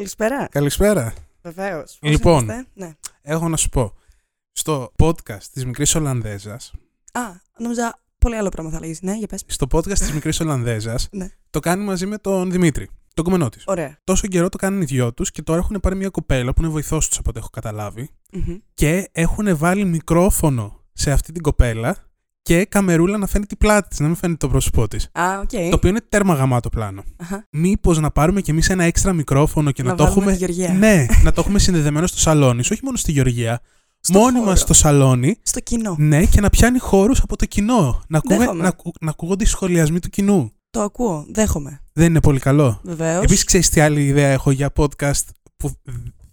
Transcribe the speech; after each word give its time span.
Καλησπέρα. 0.00 0.48
Καλησπέρα. 0.50 1.12
Βεβαίως. 1.42 1.98
Λοιπόν. 2.02 2.44
Ναι. 2.74 2.94
Έχω 3.22 3.48
να 3.48 3.56
σου 3.56 3.68
πω. 3.68 3.94
Στο 4.52 4.92
podcast 4.98 5.42
της 5.52 5.64
Μικρής 5.64 5.94
Ολλανδέζας, 5.94 6.72
Α, 7.12 7.20
νόμιζα 7.58 7.98
πολύ 8.18 8.36
άλλο 8.36 8.48
πράγμα 8.48 8.70
θα 8.72 8.80
λέγεις. 8.80 9.02
Ναι, 9.02 9.12
για 9.14 9.26
πες. 9.26 9.44
στο 9.46 9.66
podcast 9.70 9.98
της 9.98 10.12
Μικρής 10.12 10.40
Ολλανδέζας, 10.40 11.08
Ναι. 11.12 11.28
το 11.50 11.60
κάνει 11.60 11.84
μαζί 11.84 12.06
με 12.06 12.18
τον 12.18 12.50
Δημήτρη, 12.50 12.88
τον 13.14 13.24
γκόμενό 13.24 13.48
της. 13.48 13.62
Ωραία. 13.66 13.98
Τόσο 14.04 14.26
καιρό 14.26 14.48
το 14.48 14.56
κάνουν 14.58 14.80
οι 14.80 14.84
δυο 14.84 15.12
τους 15.14 15.30
και 15.30 15.42
τώρα 15.42 15.58
έχουν 15.58 15.80
πάρει 15.80 15.96
μια 15.96 16.08
κοπέλα 16.08 16.52
που 16.52 16.60
είναι 16.62 16.70
βοηθός 16.70 17.08
τους 17.08 17.18
από 17.18 17.30
ό,τι 17.30 17.38
έχω 17.38 17.48
καταλάβει 17.48 18.10
Μμμ. 18.32 18.56
και 18.74 19.08
έχουν 19.12 19.56
βάλει 19.56 19.84
μικρόφωνο 19.84 20.84
σε 20.92 21.10
αυτή 21.12 21.32
την 21.32 21.42
κοπέλα 21.42 21.96
και 22.50 22.64
καμερούλα 22.64 23.18
να 23.18 23.26
φαίνεται 23.26 23.54
η 23.54 23.56
πλάτη 23.56 23.88
της, 23.88 23.98
να 24.00 24.06
μην 24.06 24.16
φαίνεται 24.16 24.38
το 24.46 24.48
πρόσωπό 24.48 24.88
της. 24.88 25.08
Α, 25.12 25.38
οκ. 25.42 25.48
Το 25.50 25.74
οποίο 25.74 25.88
είναι 25.90 26.00
τέρμα 26.08 26.34
γαμάτο 26.34 26.68
πλάνο. 26.68 27.02
Αχα. 27.16 27.46
Μήπως 27.50 27.98
να 28.00 28.10
πάρουμε 28.10 28.40
κι 28.40 28.50
εμείς 28.50 28.70
ένα 28.70 28.84
έξτρα 28.84 29.12
μικρόφωνο 29.12 29.70
και 29.70 29.82
να, 29.82 29.90
Να 29.90 29.94
το 29.96 30.02
βάλουμε 30.04 30.20
έχουμε. 30.32 30.46
τη 30.46 30.52
Γεωργία. 30.52 30.78
Ναι, 30.78 31.06
να 31.24 31.32
το 31.32 31.40
έχουμε 31.40 31.58
συνδεδεμένο 31.58 32.06
στο 32.06 32.18
σαλόνι, 32.18 32.62
σου, 32.62 32.70
όχι 32.72 32.84
μόνο 32.84 32.96
στη 32.96 33.12
Γεωργία. 33.12 33.60
Στο 34.00 34.18
μόνοι 34.18 34.38
χώρο. 34.38 34.50
μας 34.50 34.60
στο 34.60 34.74
σαλόνι, 34.74 35.36
Στο 35.42 35.60
κοινό. 35.60 35.94
ναι, 35.98 36.24
και 36.24 36.40
να 36.40 36.50
πιάνει 36.50 36.78
χώρους 36.78 37.20
από 37.20 37.36
το 37.36 37.44
κοινό. 37.46 38.02
Να, 38.08 38.18
ακούμε, 38.18 38.36
Δέχομαι. 38.38 38.62
να, 38.62 38.68
ακου- 38.68 38.94
να 39.00 39.10
ακούγονται 39.10 39.44
οι 39.44 39.46
σχολιασμοί 39.46 39.98
του 40.00 40.08
κοινού. 40.08 40.52
Το 40.70 40.80
ακούω. 40.80 41.26
Δέχομαι. 41.32 41.80
Δεν 41.92 42.06
είναι 42.06 42.20
πολύ 42.20 42.38
καλό. 42.38 42.80
Βεβαίως. 42.82 43.22
Επίσης, 43.24 43.44
ξέρεις 43.44 43.68
τι 43.70 43.80
άλλη 43.80 44.06
ιδέα 44.06 44.28
έχω 44.28 44.50
για 44.50 44.72
podcast 44.76 45.22
που 45.56 45.70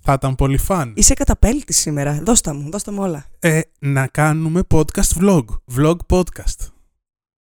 θα 0.08 0.14
ήταν 0.14 0.36
πολύ 0.36 0.58
φαν. 0.58 0.94
Είσαι 0.96 1.14
καταπέλτης 1.14 1.78
σήμερα. 1.78 2.20
Δώστα 2.24 2.54
μου. 2.54 2.70
Δώστα 2.72 2.92
μου 2.92 3.02
όλα. 3.02 3.26
Ε, 3.40 3.60
να 3.80 4.08
κάνουμε 4.08 4.62
podcast 4.74 5.22
vlog. 5.22 5.44
Vlog 5.78 5.96
podcast. 6.10 6.68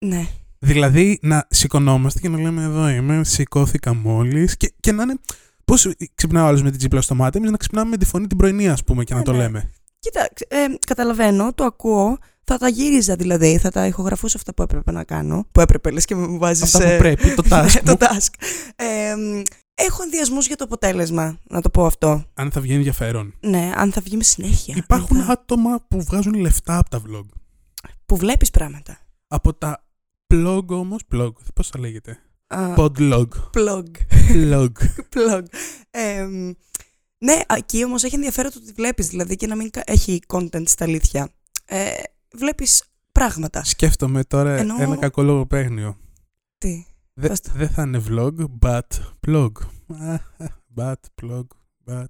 Ναι. 0.06 0.26
Δηλαδή 0.58 1.18
να 1.22 1.46
σηκωνόμαστε 1.50 2.20
και 2.20 2.28
να 2.28 2.40
λέμε 2.40 2.62
εδώ 2.62 2.88
είμαι, 2.88 3.24
σηκώθηκα 3.24 3.94
μόλις 3.94 4.56
και, 4.56 4.72
και 4.80 4.92
να 4.92 5.02
είναι. 5.02 5.14
Πώς 5.64 5.92
ξυπνάω 6.14 6.46
άλλος 6.46 6.62
με 6.62 6.68
την 6.70 6.78
τσίπλα 6.78 7.00
στο 7.00 7.14
μάτι, 7.14 7.38
εμείς 7.38 7.50
να 7.50 7.56
ξυπνάμε 7.56 7.90
με 7.90 7.96
τη 7.96 8.04
φωνή 8.04 8.26
την 8.26 8.36
πρωινή, 8.36 8.68
ας 8.68 8.84
πούμε, 8.84 9.04
και 9.04 9.12
να 9.12 9.18
Ναι, 9.18 9.24
το 9.24 9.32
ναι. 9.32 9.38
λέμε. 9.38 9.70
Κοίτα, 9.98 10.28
ε, 10.48 10.56
καταλαβαίνω, 10.86 11.52
το 11.54 11.64
ακούω. 11.64 12.18
Θα 12.44 12.58
τα 12.58 12.68
γύριζα 12.68 13.16
δηλαδή. 13.16 13.58
Θα 13.58 13.70
τα 13.70 13.86
ηχογραφούσα 13.86 14.36
αυτά 14.36 14.54
που 14.54 14.62
έπρεπε 14.62 14.92
να 14.92 15.04
κάνω. 15.04 15.46
Που 15.52 15.60
έπρεπε, 15.60 15.90
λες 15.90 16.04
και 16.04 16.14
μου 16.14 16.38
βάζεις. 16.38 16.62
Αυτά 16.74 16.90
που 16.90 16.96
πρέπει, 16.98 17.34
το 17.34 17.42
task 17.50 17.80
το 17.84 17.90
μου. 17.90 17.96
task. 18.00 18.44
Ε, 18.76 19.14
μ, 19.14 19.42
έχω 19.84 20.02
ενδιασμούς 20.02 20.46
για 20.46 20.56
το 20.56 20.64
αποτέλεσμα, 20.64 21.38
να 21.48 21.60
το 21.60 21.70
πω 21.70 21.86
αυτό. 21.86 22.24
Αν 22.34 22.50
θα 22.50 22.60
βγει 22.60 22.74
ενδιαφέρον. 22.74 23.34
Ναι, 23.40 23.72
αν 23.76 23.92
θα 23.92 24.00
βγει 24.00 24.16
με 24.16 24.22
συνέχεια. 24.22 24.74
Υπάρχουν 24.76 25.16
αν 25.16 25.24
θα- 25.24 25.32
άτομα 25.32 25.84
που 25.88 26.02
βγάζουν 26.02 26.34
λεφτά 26.34 26.78
από 26.78 26.90
τα 26.90 27.02
vlog. 27.06 27.24
Που 28.06 28.16
βλέπεις 28.16 28.50
πράγματα. 28.50 28.98
Από 29.28 29.54
τα 29.54 29.84
blog 30.34 30.66
όμως, 30.66 31.00
blog, 31.14 31.32
πώς 31.54 31.68
θα 31.68 31.78
λέγεται; 31.78 32.18
Α, 32.46 32.74
Podlog. 32.76 33.28
Plug. 33.54 33.84
Blog. 34.32 34.72
Plug. 35.14 35.42
Ε, 35.90 36.22
μ, 36.26 36.50
ναι, 37.18 37.40
εκεί 37.56 37.84
όμως 37.84 38.02
έχει 38.04 38.14
ενδιαφέρον 38.14 38.52
το 38.52 38.58
ότι 38.62 38.72
βλέπεις, 38.72 39.08
δηλαδή 39.08 39.36
και 39.36 39.46
να 39.46 39.56
μην 39.56 39.70
κα- 39.70 39.82
έχει 39.86 40.20
content 40.26 40.62
στα 40.68 40.84
αλήθεια. 40.84 41.28
Ε, 41.64 41.90
βλέπεις 42.32 42.82
πράγματα. 43.12 43.64
Σκέφτομαι 43.64 44.24
τώρα 44.24 44.56
Εννοώ- 44.56 44.80
ένα 44.80 44.96
κακό 44.96 45.22
λογοπαίγνιο. 45.22 45.96
Τι; 46.58 46.84
Δε- 47.14 47.28
Πες 47.28 47.40
το. 47.40 47.50
Δεν 47.54 47.68
θα 47.68 47.82
είναι 47.82 48.02
vlog, 48.10 48.34
but 48.60 48.80
blog. 49.26 49.50
But 50.76 50.94
blog, 51.22 51.46
but 51.86 52.04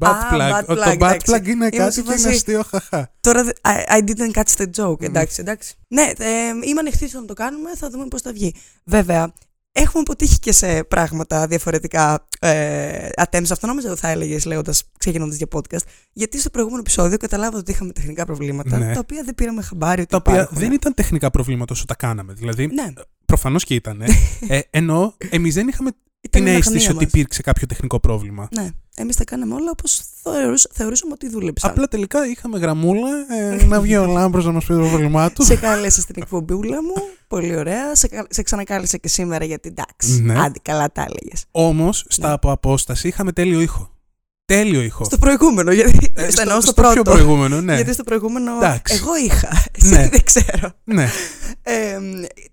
Bad 0.00 0.08
Α, 0.08 0.28
plug. 0.32 0.52
bad 0.52 0.64
Ο- 0.68 0.72
plug, 0.72 0.76
το 0.76 0.82
bad 0.84 0.92
εντάξει. 0.92 1.32
plug 1.34 1.46
είναι 1.46 1.68
κάτι 1.68 1.92
σε 1.94 2.02
που 2.02 2.10
είναι 2.10 2.20
φάση- 2.20 2.34
αστείο, 2.34 2.62
χαχά. 2.62 3.14
Τώρα 3.20 3.44
δε- 3.44 3.52
I, 3.62 3.96
I 3.98 4.04
didn't 4.08 4.32
catch 4.42 4.56
the 4.56 4.66
joke. 4.76 5.00
Ναι. 5.00 5.06
Εντάξει, 5.06 5.40
εντάξει. 5.40 5.74
Ναι, 5.88 6.02
ε, 6.02 6.48
είμαι 6.64 6.80
ανοιχτή 6.80 7.08
στο 7.08 7.20
να 7.20 7.26
το 7.26 7.34
κάνουμε, 7.34 7.74
θα 7.76 7.90
δούμε 7.90 8.06
πώς 8.08 8.22
θα 8.22 8.32
βγει. 8.32 8.54
Βέβαια, 8.84 9.32
έχουμε 9.72 10.00
αποτύχει 10.00 10.38
και 10.38 10.52
σε 10.52 10.84
πράγματα 10.84 11.46
διαφορετικά 11.46 12.26
ε, 12.40 13.08
attempts. 13.16 13.46
Αυτό 13.50 13.66
νόμιζα 13.66 13.90
ότι 13.90 14.00
θα 14.00 14.08
έλεγες 14.08 14.44
λέγοντας, 14.44 14.90
ξεκινώντας 14.98 15.36
για 15.36 15.46
podcast. 15.52 15.82
Γιατί 16.12 16.38
στο 16.38 16.50
προηγούμενο 16.50 16.80
επεισόδιο 16.80 17.16
καταλάβατε 17.16 17.56
ότι 17.58 17.70
είχαμε 17.70 17.92
τεχνικά 17.92 18.24
προβλήματα, 18.26 18.78
Ναι. 18.78 18.92
τα 18.92 18.98
οποία 18.98 19.22
δεν 19.24 19.34
πήραμε 19.34 19.62
χαμπάρι 19.62 20.00
ότι 20.00 20.10
Τα 20.10 20.16
οποία 20.16 20.34
υπάρχουν. 20.34 20.58
δεν 20.58 20.72
ήταν 20.72 20.94
τεχνικά 20.94 21.30
προβλήματα 21.30 21.72
όσο 21.72 21.84
τα 21.84 21.94
κάναμε. 21.94 22.32
Δηλαδή, 22.32 22.66
Ναι, 22.66 22.92
προφανώς 23.26 23.64
και 23.64 23.74
ήταν. 23.74 24.02
ε, 24.48 24.60
ενώ 24.70 25.14
εμείς 25.30 25.54
δεν 25.54 25.68
είχαμε 25.68 25.90
ήταν 26.20 26.44
την 26.44 26.52
η 26.52 26.56
αίσθηση 26.56 26.72
λαχανία 26.74 26.90
ότι 26.94 27.04
μας. 27.04 27.12
υπήρξε 27.12 27.42
κάποιο 27.42 27.66
τεχνικό 27.66 28.00
πρόβλημα. 28.00 28.48
Ναι, 28.54 28.68
εμείς 28.96 29.16
τα 29.16 29.24
κάναμε 29.24 29.54
όλα 29.54 29.70
όπως 29.70 30.00
θεωρούσαμε 30.72 31.12
ότι 31.12 31.28
δούλεψαν. 31.28 31.70
Απλά 31.70 31.88
τελικά 31.88 32.26
είχαμε 32.26 32.58
γραμμούλα 32.58 33.08
ε, 33.30 33.64
να 33.66 33.80
βγει 33.80 33.96
ο 33.96 34.06
Λάμπρος 34.06 34.44
να 34.44 34.52
μας 34.52 34.64
πει 34.64 34.74
το 34.74 34.80
πρόβλημά 34.80 35.30
του. 35.32 35.44
Σε 35.44 35.56
κάλεσα 35.56 36.00
στην 36.00 36.14
εκπομπούλα 36.18 36.82
μου. 36.82 36.92
Πολύ 37.28 37.56
ωραία. 37.56 37.94
Σε, 37.94 38.08
κα- 38.08 38.26
σε 38.30 38.42
ξανακάλεσα 38.42 38.96
και 38.96 39.08
σήμερα 39.08 39.44
γιατί 39.44 39.68
εντάξει. 39.68 40.22
Ναι. 40.22 40.40
Άντε, 40.40 40.58
καλά 40.62 40.92
τα 40.92 41.02
έλεγες. 41.02 41.44
Όμως 41.50 42.04
στα 42.08 42.26
Ναι. 42.26 42.32
από 42.32 42.50
απόσταση 42.50 43.08
είχαμε 43.08 43.32
τέλειο 43.32 43.60
ήχο. 43.60 43.93
Τέλειο 44.46 44.82
ήχο. 44.82 45.04
Στο 45.04 45.18
προηγούμενο, 45.18 45.72
γιατί. 45.72 46.12
Ε, 46.16 46.30
στο, 46.30 46.40
εννοώ 46.40 46.60
στο, 46.60 46.70
στο 46.70 46.82
πιο 46.82 46.90
πρώτο. 46.92 47.10
προηγούμενο, 47.10 47.60
ναι. 47.60 47.74
Γιατί 47.74 47.92
στο 47.92 48.02
προηγούμενο 48.04 48.56
Εντάξει. 48.56 48.94
εγώ 48.94 49.16
είχα. 49.16 49.64
Εσύ 49.72 49.88
Ναι. 49.94 50.08
δεν 50.08 50.22
ξέρω. 50.24 50.72
ναι. 50.84 51.08
Ε, 51.62 51.98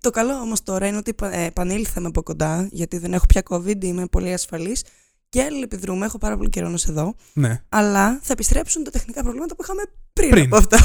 το 0.00 0.10
καλό 0.10 0.32
όμως 0.34 0.62
τώρα 0.62 0.86
είναι 0.86 0.96
ότι 0.96 1.14
ε, 1.30 1.44
επανήλθαμε 1.44 2.06
από 2.06 2.22
κοντά, 2.22 2.68
γιατί 2.70 2.98
δεν 2.98 3.12
έχω 3.12 3.26
πια 3.26 3.42
COVID, 3.48 3.84
είμαι 3.84 4.06
πολύ 4.06 4.32
ασφαλής 4.32 4.84
και 5.28 5.42
αλληλεπιδρούμε, 5.42 6.06
έχω 6.06 6.18
πάρα 6.18 6.36
πολύ 6.36 6.48
καιρό 6.48 6.68
να 6.68 6.76
σε 6.76 6.92
δω, 6.92 7.14
ναι. 7.32 7.62
αλλά 7.68 8.18
θα 8.22 8.32
επιστρέψουν 8.32 8.84
τα 8.84 8.90
τεχνικά 8.90 9.22
προβλήματα 9.22 9.54
που 9.56 9.62
είχαμε 9.62 9.82
πριν, 10.12 10.30
Πριν. 10.30 10.44
από 10.44 10.56
αυτό. 10.56 10.76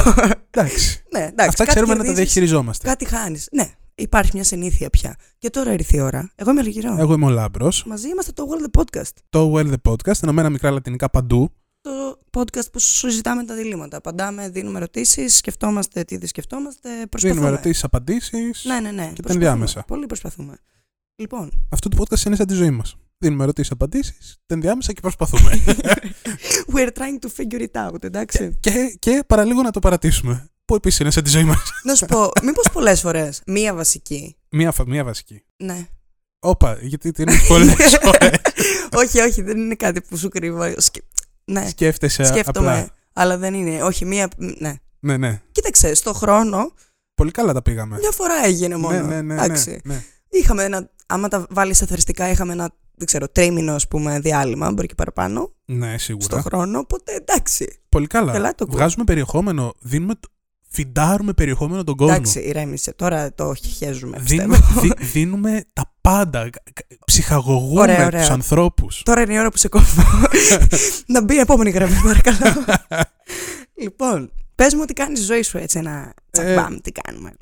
Εντάξει. 0.50 1.04
ναι, 1.14 1.20
εντάξει, 1.20 1.48
Αυτά 1.48 1.64
κάτι 1.64 1.70
ξέρουμε 1.70 1.94
να 1.94 2.00
τα 2.00 2.06
κερδίζεις, 2.06 2.34
διαχειριζόμαστε. 2.34 2.88
Κάτι 2.88 3.06
χάνεις. 3.06 3.48
Ναι, 3.52 3.70
υπάρχει 3.98 4.32
μια 4.34 4.44
συνήθεια 4.44 4.90
πια. 4.90 5.16
Και 5.38 5.50
τώρα 5.50 5.74
ήρθε 5.74 5.98
η 5.98 6.00
ώρα. 6.00 6.32
Εγώ 6.36 6.52
είμαι 6.52 6.60
Αργυρό. 6.60 6.96
Εγώ 7.00 7.14
είμαι 7.14 7.26
ο 7.26 7.30
Λάμπρος. 7.30 7.84
Μαζί 7.86 8.10
είμαστε 8.10 8.32
το 8.32 8.48
World 8.50 8.78
the 8.78 8.82
Podcast. 8.82 9.12
Το 9.30 9.54
Well 9.56 9.74
the 9.74 9.92
Podcast, 9.92 10.24
ενωμένα 10.24 10.50
μικρά 10.50 10.72
λατινικά 10.72 11.10
παντού. 11.10 11.52
Το 11.82 12.20
podcast 12.38 12.72
που 12.72 12.80
σου 12.80 13.10
ζητάμε 13.10 13.44
τα 13.44 13.56
διλήμματα. 13.56 13.98
Απαντάμε, 13.98 14.50
δίνουμε 14.50 14.78
ερωτήσεις, 14.78 15.36
σκεφτόμαστε 15.36 16.04
τι 16.04 16.18
δεν 16.18 16.28
σκεφτόμαστε, 16.28 16.90
προσπαθούμε. 17.10 17.40
Δίνουμε 17.40 17.48
ερωτήσεις, 17.48 17.84
απαντήσεις. 17.84 18.66
Ναι, 18.66 18.80
ναι, 18.80 18.92
ναι. 18.92 18.96
τα 18.96 19.04
προσπαθούμε. 19.06 19.34
ενδιάμεσα. 19.34 19.84
Πολύ 19.88 20.06
προσπαθούμε. 20.06 20.58
Λοιπόν, 21.16 21.52
Αυτό 21.70 21.90
το 21.90 21.98
podcast 22.00 22.26
είναι 22.26 22.36
σαν 22.36 22.48
τη 22.48 22.54
ζωή 22.54 22.72
μας. 22.72 22.98
Δίνουμε 23.18 23.44
ερωτήσεις, 23.44 23.72
απαντήσεις, 23.72 24.38
τα 24.46 24.54
ενδιάμεσα 24.54 24.94
και 24.94 25.02
προσπαθούμε. 25.02 25.52
we're 26.74 26.92
trying 26.94 27.20
to 27.22 27.30
figure 27.38 27.62
it 27.62 27.88
out, 27.88 28.04
εντάξει. 28.04 28.58
και, 28.60 28.96
και 29.00 29.24
παραλίγο 29.28 29.62
να 29.62 29.72
το 29.72 29.80
παρατήσουμε. 29.80 30.50
Που 30.68 30.76
επίση 30.76 31.02
είναι 31.02 31.12
σαν 31.12 31.24
τη 31.24 31.30
ζωή 31.30 31.44
μας; 31.44 31.60
Να 31.84 31.96
σου 31.96 32.06
πω, 32.06 32.32
μήπως 32.44 32.70
πολλές 32.74 33.00
φορές, 33.02 33.42
μία 33.46 33.74
βασική. 33.74 34.36
μία, 34.50 34.72
φα- 34.72 34.88
μία 34.88 35.04
βασική. 35.04 35.44
Ναι. 35.58 35.88
Όπα, 36.40 36.78
γιατί 36.82 37.12
την 37.12 37.28
έχεις 37.28 37.48
πολλές 37.48 37.98
φορές. 38.04 38.40
όχι, 38.96 39.20
όχι, 39.20 39.42
δεν 39.42 39.58
είναι 39.58 39.76
κάτι 39.76 40.02
που 40.02 40.18
σου 40.18 40.30
κρύβω. 40.30 40.74
Σκε... 40.78 41.02
Ναι, 41.46 41.68
Σκέφτεσαι 41.70 42.24
σκέφτομαι. 42.24 42.70
απλά. 42.72 42.90
Αλλά 43.14 43.38
δεν 43.38 43.54
είναι. 43.54 43.84
Όχι, 43.84 44.06
μία. 44.06 44.28
Ναι. 44.38 44.74
Ναι, 45.00 45.18
ναι. 45.18 45.42
Κοίταξε, 45.52 45.94
στο 45.94 46.14
χρόνο 46.14 46.74
Πολύ 47.14 47.32
καλά 47.32 47.54
τα 47.54 47.62
πήγαμε. 47.62 47.98
μια 47.98 48.12
φορά 48.12 48.34
έγινε 48.46 48.76
μόνο. 48.78 48.96
Ναι, 48.96 49.02
ναι, 49.02 49.22
ναι, 49.22 49.22
ναι, 49.36 49.44
Εντάξει. 49.44 49.82
ναι. 49.84 50.04
Είχαμε 50.30 50.64
ένα. 50.64 50.90
Άμα 51.08 51.28
τα 51.28 51.46
βάλεις 51.50 51.82
αθρηστικά, 51.82 52.30
είχαμε 52.30 52.54
ένα. 52.54 52.72
Δεν 52.96 53.08
ξέρω, 53.08 53.30
τρίμηνο 53.30 53.74
ας 53.74 53.88
πούμε 53.88 54.20
διάλειμμα, 54.20 54.72
μπορεί 54.72 54.88
και 54.88 54.96
παραπάνω, 54.96 55.54
Ναι, 55.66 55.98
στο 55.98 56.00
σίγουρα. 56.00 56.42
χρόνο. 56.42 56.80
Οπότε 56.80 57.14
εντάξει. 57.14 57.80
Πολύ 57.90 58.08
καλά. 58.08 58.32
Καλά 58.32 58.56
το 58.56 58.64
ακούω. 58.64 58.78
Βγάζουμε 58.78 59.04
περιεχόμενο, 59.04 59.74
δίνουμε, 59.80 60.14
το- 60.16 60.30
φιντάρουμε 60.68 61.34
περιεχόμενο 61.34 61.84
τον 61.84 61.96
κόσμο. 61.96 62.14
Εντάξει, 62.16 62.40
ηρέμησε. 62.40 62.94
Τώρα 62.94 63.34
το 63.34 63.54
χιχέζουμε. 63.54 64.18
Δίνουμε, 64.20 64.58
πιστεύω. 64.58 64.82
δι- 64.82 65.00
δίνουμε 65.14 65.64
τα 65.74 65.94
πάντα. 66.02 66.50
Κα- 66.50 66.62
κα- 66.74 66.96
Ψυχαγωγούμε 67.06 67.82
Ωραία, 67.82 68.06
ωραία. 68.06 68.20
τους 68.20 68.30
ανθρώπους. 68.30 69.02
Τώρα 69.06 69.22
είναι 69.22 69.34
η 69.34 69.40
ώρα 69.40 69.50
που 69.52 69.58
σε 69.58 69.68
κόβω. 69.68 70.04
να 71.14 71.24
μπει 71.24 71.36
η 71.36 71.40
επόμενη 71.40 71.70
γραμμή, 71.70 71.96
παρακαλώ. 72.04 72.66
λοιπόν, 73.82 74.32
πες 74.56 74.74
μου 74.74 74.80
ότι 74.84 74.94
κάνεις 74.94 75.26
ζωή 75.26 75.42
σου 75.44 75.58
έτσι 75.58 75.78
ένα 75.78 76.14
τσακμπάμ, 76.32 76.76
τι 76.78 76.92
κάνουμε. 76.92 77.34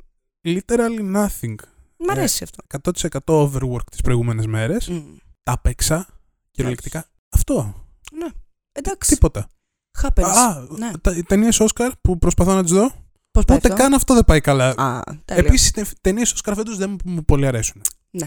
Literally 0.44 1.16
nothing. 1.16 1.54
Μ' 1.98 2.10
αρέσει 2.10 2.44
αυτό. 2.44 2.90
100% 3.26 3.34
overwork 3.34 3.84
τις 3.90 4.00
προηγούμενες 4.00 4.46
μέρες. 4.46 4.88
Μμ. 4.88 5.02
Τα 5.42 5.52
έπαιξα. 5.52 6.06
Κυριολεκτικά. 6.50 7.04
Αυτό. 7.28 7.74
Εντάξει, 8.72 9.10
Τίποτα. 9.14 9.46
happens. 10.02 10.22
Α, 10.24 10.60
ναι. 10.78 10.90
τα, 11.00 11.16
οι 11.16 11.22
ταινίες 11.22 11.60
Όσκαρ 11.60 11.92
που 12.00 12.18
προσπαθώ 12.18 12.54
να 12.54 12.62
τις 12.62 12.72
δω. 12.72 12.90
Πώς 13.36 13.44
πάει 13.44 13.56
Ούτε 13.56 13.68
αυτό; 13.68 13.82
καν 13.82 13.94
αυτό 13.94 14.14
δεν 14.14 14.24
πάει 14.24 14.40
καλά. 14.40 14.68
Α, 14.68 15.00
τέλειο. 15.24 15.46
Επίσης, 15.46 15.68
οι 15.68 15.84
ταινίες 16.00 16.32
Όσκαρ 16.32 16.54
φέτο 16.54 16.76
δεν 16.76 16.96
μου 17.04 17.24
πολύ 17.24 17.46
αρέσουν. 17.46 17.82
Ναι. 18.10 18.26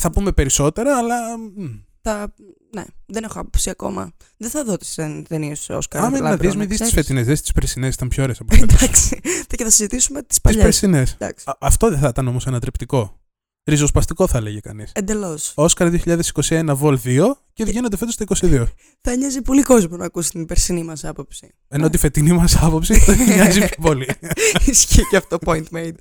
Θα 0.00 0.10
πούμε 0.10 0.32
περισσότερα, 0.32 0.96
αλλά. 0.98 1.38
μ. 1.38 1.64
Τα... 2.00 2.34
Ναι, 2.74 2.84
δεν 3.06 3.24
έχω 3.24 3.40
άποψη 3.40 3.70
ακόμα. 3.70 4.10
Δεν 4.36 4.50
θα 4.50 4.64
δω 4.64 4.76
τις 4.76 4.98
ε, 4.98 5.22
ταινίες 5.28 5.60
του 5.66 5.74
Όσκαρ. 5.76 6.00
Άμα 6.00 6.08
είναι 6.10 6.20
να 6.20 6.30
Λάμπρο, 6.30 6.48
δεις, 6.48 6.56
μην 6.56 6.68
δεις 6.68 6.78
τις 6.78 6.86
ξέρεις. 6.86 7.06
φετινές, 7.06 7.26
δει 7.26 7.40
τις 7.42 7.52
περσινές, 7.52 7.94
ήταν 7.94 8.08
πιο 8.08 8.22
ωραίες 8.22 8.40
από 8.40 8.54
φέτος. 8.56 8.74
Εντάξει, 8.82 9.20
και 9.48 9.64
θα 9.64 9.70
συζητήσουμε 9.70 10.18
τις 10.18 10.28
Τις 10.28 10.40
παλιές. 10.40 10.62
περσινές. 10.62 11.12
Εντάξει, 11.18 11.44
Αυτό 11.58 11.88
δεν 11.90 11.98
θα 11.98 12.08
ήταν 12.08 12.28
όμως 12.28 12.46
ανατρεπτικό. 12.46 13.20
Ριζοσπαστικό 13.66 14.26
θα 14.26 14.38
έλεγε 14.38 14.60
κανείς. 14.60 14.92
εντελώς. 14.94 15.52
Όσκαρ 15.54 15.88
2021 15.88 16.72
Βολ 16.74 16.98
2 17.04 17.26
και 17.52 17.64
βγαίνονται 17.64 17.96
φέτος 17.96 18.16
το 18.16 18.24
22. 18.40 18.64
Θα 19.00 19.16
νοιάζει 19.16 19.42
πολύ 19.42 19.62
κόσμο 19.62 19.96
να 19.96 20.04
ακούσει 20.04 20.30
την 20.30 20.46
περσινή 20.46 20.82
μας 20.82 21.04
άποψη. 21.04 21.54
Ενώ 21.68 21.90
τη 21.90 21.98
φετινή 21.98 22.32
μας 22.32 22.56
άποψη 22.62 22.94
δεν 22.94 23.18
νοιάζει 23.34 23.58
πιο 23.58 23.76
πολύ. 23.80 24.08
Ισχύει 24.66 25.06
και 25.10 25.16
αυτό 25.16 25.38
point 25.44 25.64
made. 25.72 25.94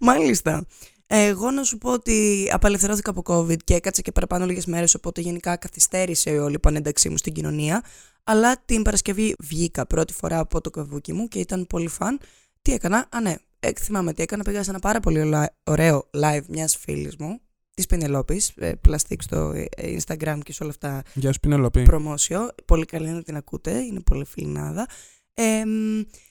Μάλιστα. 0.00 0.66
Εγώ 1.06 1.50
να 1.50 1.62
σου 1.62 1.78
πω 1.78 1.92
ότι 1.92 2.48
απελευθερώθηκα 2.52 3.10
από 3.10 3.22
COVID 3.26 3.56
και 3.64 3.74
έκατσα 3.74 4.02
και 4.02 4.12
παραπάνω 4.12 4.46
λίγες 4.46 4.66
μέρες, 4.66 4.94
οπότε 4.94 5.20
γενικά 5.20 5.56
καθυστέρησε 5.56 6.30
όλη 6.30 6.54
η 6.54 6.58
πανένταξή 6.58 7.08
μου 7.08 7.16
στην 7.16 7.32
κοινωνία. 7.32 7.82
Αλλά 8.24 8.62
την 8.64 8.82
Παρασκευή 8.82 9.34
βγήκα 9.38 9.86
πρώτη 9.86 10.12
φορά 10.12 10.38
από 10.38 10.60
το 10.60 10.70
καβούκι 10.70 11.12
μου 11.12 11.28
και 11.28 11.38
ήταν 11.38 11.66
πολύ 11.66 11.88
φαν. 11.88 12.18
Τι 12.62 12.72
έκανα, 12.72 13.06
Α, 13.10 13.20
ναι, 13.20 13.34
ε, 13.60 13.70
θυμάμαι 13.80 14.12
τι 14.12 14.22
έκανα. 14.22 14.42
Πήγα 14.42 14.62
σε 14.62 14.70
ένα 14.70 14.78
πάρα 14.78 15.00
πολύ 15.00 15.48
ωραίο 15.64 16.10
live 16.10 16.44
μιας 16.48 16.76
φίλης 16.76 17.16
μου, 17.16 17.40
της 17.74 17.86
Πενελόπη, 17.86 18.42
ε, 18.56 18.72
πλαστικ 18.80 19.22
στο 19.22 19.52
ε, 19.76 19.98
Instagram 19.98 20.38
και 20.42 20.52
σε 20.52 20.62
όλα 20.62 20.72
αυτά. 20.72 21.02
Γεια 21.14 21.32
σου, 21.32 21.40
Πενελόπη. 21.40 21.82
Προμόσιο. 21.82 22.48
Πολύ 22.64 22.84
καλή 22.84 23.08
να 23.08 23.22
την 23.22 23.36
ακούτε, 23.36 23.78
είναι 23.78 24.00
πολύ 24.00 24.24
φιλινάδα. 24.24 24.88
Ε, 25.34 25.62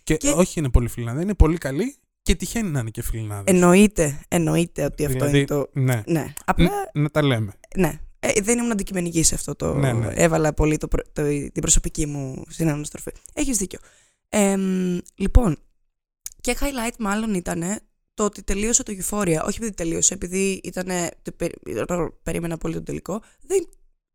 και, 0.04 0.16
και, 0.16 0.30
όχι 0.30 0.60
είναι 0.60 0.69
πολύ 0.69 0.88
φιλινάδα, 0.88 1.22
είναι 1.22 1.33
πολύ 1.33 1.57
καλή 1.57 1.95
και 2.22 2.36
τυχαίνει 2.36 2.69
να 2.69 2.80
είναι 2.80 2.89
και 2.89 3.04
φιλινάδα. 3.04 3.44
Εννοείται, 3.45 4.19
εννοείται 4.27 4.83
ότι 4.83 5.06
αυτό 5.06 5.18
δηλαδή, 5.18 5.38
είναι 5.38 5.45
το. 5.45 5.69
Ναι. 5.74 6.04
ναι. 6.06 6.33
Απλά. 6.45 6.69
να 6.94 7.10
τα 7.10 7.24
λέμε. 7.24 7.54
Ναι. 7.75 8.00
Ε, 8.19 8.42
δεν 8.42 8.57
ήμουν 8.57 8.72
αντικειμενική 8.72 9.24
σε 9.24 9.36
αυτό 9.36 9.56
το. 9.56 9.74
Ναι, 9.74 9.94
ναι. 9.94 10.13
Έβαλα 10.13 10.54
πολύ 10.54 10.77
το, 10.77 10.88
το, 11.13 11.24
την 11.27 11.62
προσωπική 11.62 12.06
μου 12.06 12.44
συναναστροφή. 12.50 13.12
Έχεις 13.33 13.57
δίκιο. 13.57 13.80
Ε, 14.30 14.56
λοιπόν, 15.16 15.57
και 16.46 16.58
highlight 16.60 16.96
μάλλον 17.00 17.34
ήταν 17.34 17.64
το 18.14 18.24
ότι 18.24 18.44
τελείωσε 18.44 18.84
το 18.84 18.94
Euphoria. 19.00 19.40
Όχι 19.46 19.58
επειδή 19.58 19.74
τελείωσε, 19.74 20.14
επειδή 20.14 20.62
ήταν, 20.64 20.90
περίμενα 22.24 22.58
πολύ 22.58 22.74
το 22.74 22.84
τελικό. 22.84 23.22
Δεν, 23.42 23.68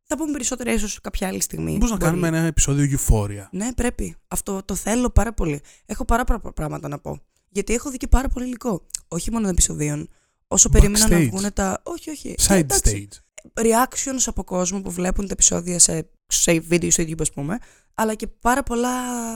θα 0.03 0.17
πούμε 0.17 0.33
περισσότερα 0.33 0.73
ίσως 0.73 1.01
κάποια 1.01 1.29
άλλη 1.29 1.43
στιγμή. 1.43 1.79
Πώ 1.79 1.87
να 1.87 1.97
κάνουμε 1.97 2.29
ένα 2.29 2.39
επεισόδιο 2.39 2.99
Euphoria. 2.99 3.47
Ναι, 3.51 3.73
πρέπει. 3.73 4.17
Αυτό 4.29 4.63
το 4.65 4.75
θέλω 4.75 5.11
πάρα 5.11 5.33
πολύ. 5.33 5.61
Έχω 5.87 6.05
πάρα 6.05 6.25
πολλά 6.25 6.41
πράγματα 6.55 6.89
να 6.89 6.99
πω. 6.99 7.21
Γιατί 7.49 7.75
έχω 7.75 7.91
δει 7.91 7.97
και 7.97 8.07
πάρα 8.07 8.29
πολύ 8.29 8.47
υλικό. 8.47 8.87
Όχι 9.09 9.31
μόνο 9.31 9.43
των 9.43 9.53
επεισοδίων. 9.53 10.09
Όσο 10.47 10.69
περίμενα 10.69 11.09
να 11.09 11.19
βγουν 11.19 11.53
τα. 11.53 11.81
Όχι, 11.83 12.11
όχι. 12.11 12.35
Side 12.39 12.67
stage. 12.67 13.09
Reactions 13.55 14.23
από 14.27 14.45
κόσμο 14.45 14.81
που 14.81 14.91
βλέπουν 14.91 15.27
τα 15.27 15.33
επεισόδια 15.33 15.79
σε, 15.79 16.11
σε 16.27 16.61
βίντεο 16.61 16.91
στο 16.91 17.03
YouTube, 17.03 17.21
ας 17.21 17.33
πούμε. 17.33 17.59
Αλλά 17.95 18.15
και 18.15 18.27
πάρα 18.27 18.63
πολλά 18.63 18.93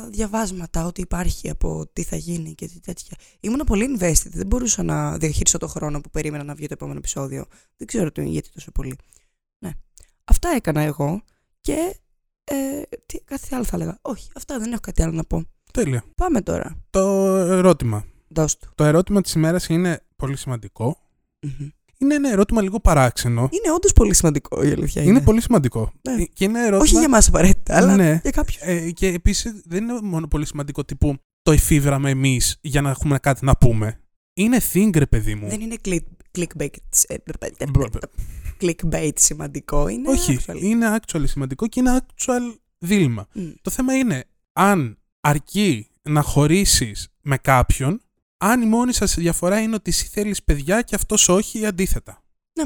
διαβάσματα 0.09 0.87
ότι 0.87 1.01
υπάρχει 1.01 1.51
από 1.51 1.87
τι 1.93 2.03
θα 2.03 2.17
γίνει 2.17 2.55
και 2.55 2.67
τι 2.67 2.81
τέτοια. 2.81 3.17
Ήμουν 3.41 3.63
πολύ 3.67 3.97
invested. 3.99 4.31
Δεν 4.31 4.47
μπορούσα 4.47 4.83
να 4.83 5.19
διαχειριστώ 5.19 5.59
το 5.59 5.67
χρόνο 5.67 6.01
που 6.01 6.11
περίμενα 6.11 6.45
να 6.45 6.55
βγει 6.55 6.67
το 6.67 6.73
επόμενο 6.73 6.99
επεισόδιο. 6.99 7.47
Δεν 7.77 7.87
ξέρω 7.87 8.11
γιατί 8.15 8.51
τόσο 8.51 8.71
πολύ. 8.71 8.97
Ναι. 9.59 9.71
Αυτά 10.25 10.49
έκανα 10.49 10.81
εγώ 10.81 11.23
και. 11.61 11.97
Ε, 12.45 12.83
τι, 13.07 13.21
κάτι 13.21 13.55
άλλο 13.55 13.65
θα 13.65 13.77
έλεγα. 13.77 13.99
Όχι, 14.03 14.31
αυτά 14.37 14.59
δεν 14.59 14.73
έχω 14.73 14.81
κάτι 14.81 15.03
άλλο 15.03 15.13
να 15.13 15.25
πω. 15.25 15.43
Τέλεια. 15.73 16.05
Πάμε 16.15 16.43
τώρα. 16.43 16.77
Το 16.91 17.01
ερώτημα. 17.37 18.05
Δώσ' 18.29 18.57
του. 18.57 18.69
Το 18.75 18.85
ερώτημα 18.85 19.21
της 19.21 19.33
ημέρας 19.33 19.69
είναι 19.69 20.01
πολύ 20.17 20.37
Είναι 22.05 22.15
ένα 22.15 22.31
ερώτημα 22.31 22.63
λίγο 22.63 22.81
παράξενο. 22.81 23.41
Είναι 23.41 23.75
όντως 23.75 23.93
πολύ 23.93 24.15
σημαντικό 24.15 24.63
η 24.63 24.71
αλήθεια. 24.71 25.03
Είναι, 25.03 25.11
είναι 25.11 25.21
πολύ 25.21 25.41
σημαντικό. 25.41 25.93
Ναι. 26.03 26.25
Και 26.25 26.45
είναι 26.45 26.59
ερώτημα... 26.59 26.83
Όχι 26.83 26.93
για 26.95 27.03
εμάς 27.03 27.29
απαραίτητα, 27.29 27.77
αλλά 27.77 27.97
ναι. 27.97 28.21
για 28.23 28.31
κάποιους. 28.31 28.57
Ε, 28.61 28.91
και 28.91 29.07
επίσης 29.07 29.63
δεν 29.65 29.83
είναι 29.83 30.01
μόνο 30.03 30.29
πολύ 30.29 30.47
σημαντικό 30.47 30.85
τύπου 30.85 31.17
το 31.43 31.53
εφήβραμε 31.53 32.11
εμείς 32.11 32.59
για 32.61 32.81
να 32.81 32.91
έχουμε 32.91 33.19
κάτι 33.19 33.45
να 33.45 33.57
πούμε. 33.57 34.01
Είναι 34.35 34.61
thing, 34.73 34.91
ρε 34.95 35.07
παιδί 35.07 35.35
μου. 35.35 35.49
Δεν 35.49 35.61
είναι 35.61 35.77
clickbait. 36.39 36.69
clickbait 38.61 39.13
σημαντικό. 39.15 39.89
Είναι 39.89 40.11
Όχι, 40.11 40.39
actual. 40.47 40.61
είναι 40.61 40.97
actual 41.01 41.23
σημαντικό 41.25 41.67
και 41.67 41.81
είναι 41.81 42.01
actual 42.01 42.59
δίλημα. 42.79 43.27
Το 43.63 43.71
θέμα 43.71 43.95
είναι 43.95 44.25
αν 44.53 44.99
αρκεί 45.21 45.89
να 46.03 46.23
χωρίσεις 46.23 47.09
με 47.21 47.37
κάποιον 47.37 48.01
αν 48.47 48.63
η 48.63 48.67
μόνη 48.67 48.93
σας 48.93 49.15
διαφορά 49.15 49.61
είναι 49.61 49.75
ότι 49.75 49.91
εσύ 49.91 50.07
θέλεις 50.07 50.43
παιδιά 50.43 50.83
και 50.83 50.95
αυτός 50.95 51.29
όχι 51.29 51.59
ή 51.59 51.67
αντίθετα. 51.67 52.23
Ναι, 52.53 52.65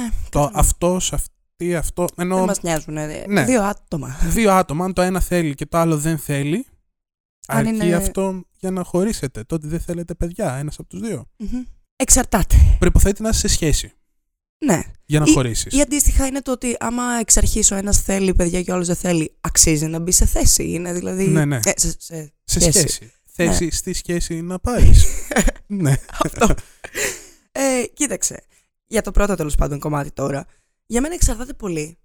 ναι. 0.00 0.10
Το 0.28 0.50
αυτός, 0.54 1.12
αυτή, 1.12 1.74
αυτό. 1.76 2.06
Ενώ... 2.16 2.36
Δεν 2.36 2.44
μας 2.44 2.62
νοιάζουν. 2.62 2.94
Ναι. 3.26 3.44
Δύο 3.44 3.62
άτομα. 3.62 4.16
Δύο 4.28 4.52
άτομα. 4.52 4.84
Αν 4.84 4.92
το 4.92 5.02
ένα 5.02 5.20
θέλει 5.20 5.54
και 5.54 5.66
το 5.66 5.78
άλλο 5.78 5.98
δεν 5.98 6.18
θέλει, 6.18 6.66
αν 7.46 7.66
αρκεί 7.66 7.86
είναι... 7.86 7.94
αυτό 7.94 8.42
για 8.58 8.70
να 8.70 8.84
χωρίσετε. 8.84 9.44
Τότε 9.44 9.68
δεν 9.68 9.80
θέλετε 9.80 10.14
παιδιά, 10.14 10.54
ένας 10.54 10.78
από 10.78 10.88
τους 10.88 11.00
δύο. 11.00 11.30
Mm-hmm. 11.38 11.66
Εξαρτάται. 11.96 12.56
Προϋποθέτει 12.78 13.22
να 13.22 13.28
είσαι 13.28 13.40
σε 13.40 13.48
σχέση. 13.48 13.92
Ναι. 14.64 14.82
Για 15.04 15.20
να 15.20 15.26
ή, 15.28 15.32
χωρίσεις. 15.32 15.72
Ή 15.72 15.80
αντίστοιχα 15.80 16.26
είναι 16.26 16.42
το 16.42 16.52
ότι 16.52 16.76
άμα 16.80 17.02
εξ 17.20 17.36
αρχής 17.36 17.70
ο 17.70 17.74
ένας 17.74 18.02
θέλει 18.02 18.34
παιδιά 18.34 18.62
και 18.62 18.70
ο 18.70 18.74
άλλος 18.74 18.86
δεν 18.86 18.96
θέλει, 18.96 19.36
αξίζει 19.40 19.86
να 19.86 19.98
μπει 19.98 20.12
σε 20.12 20.26
θέση. 20.26 20.70
Είναι 20.70 20.92
δηλαδή. 20.92 21.26
Ναι, 21.26 21.44
ναι. 21.44 21.56
Ε, 21.56 21.72
σε, 21.76 21.94
σε, 21.98 22.32
σε 22.44 22.60
σχέση. 22.60 22.78
σχέση. 22.78 23.12
Θέση 23.44 23.64
ναι. 23.64 23.70
στη 23.70 23.92
σχέση 23.92 24.42
να 24.42 24.58
πάρεις. 24.58 25.04
ναι. 25.66 25.94
Αυτό. 26.24 26.54
Ε, 27.52 27.86
κοίταξε. 27.94 28.42
Για 28.86 29.02
το 29.02 29.10
πρώτο 29.10 29.34
τέλος 29.34 29.54
πάντων 29.54 29.78
κομμάτι 29.78 30.10
τώρα. 30.10 30.46
Για 30.86 31.00
μένα 31.00 31.14
εξαρτάται 31.14 31.52
πολύ 31.52 31.98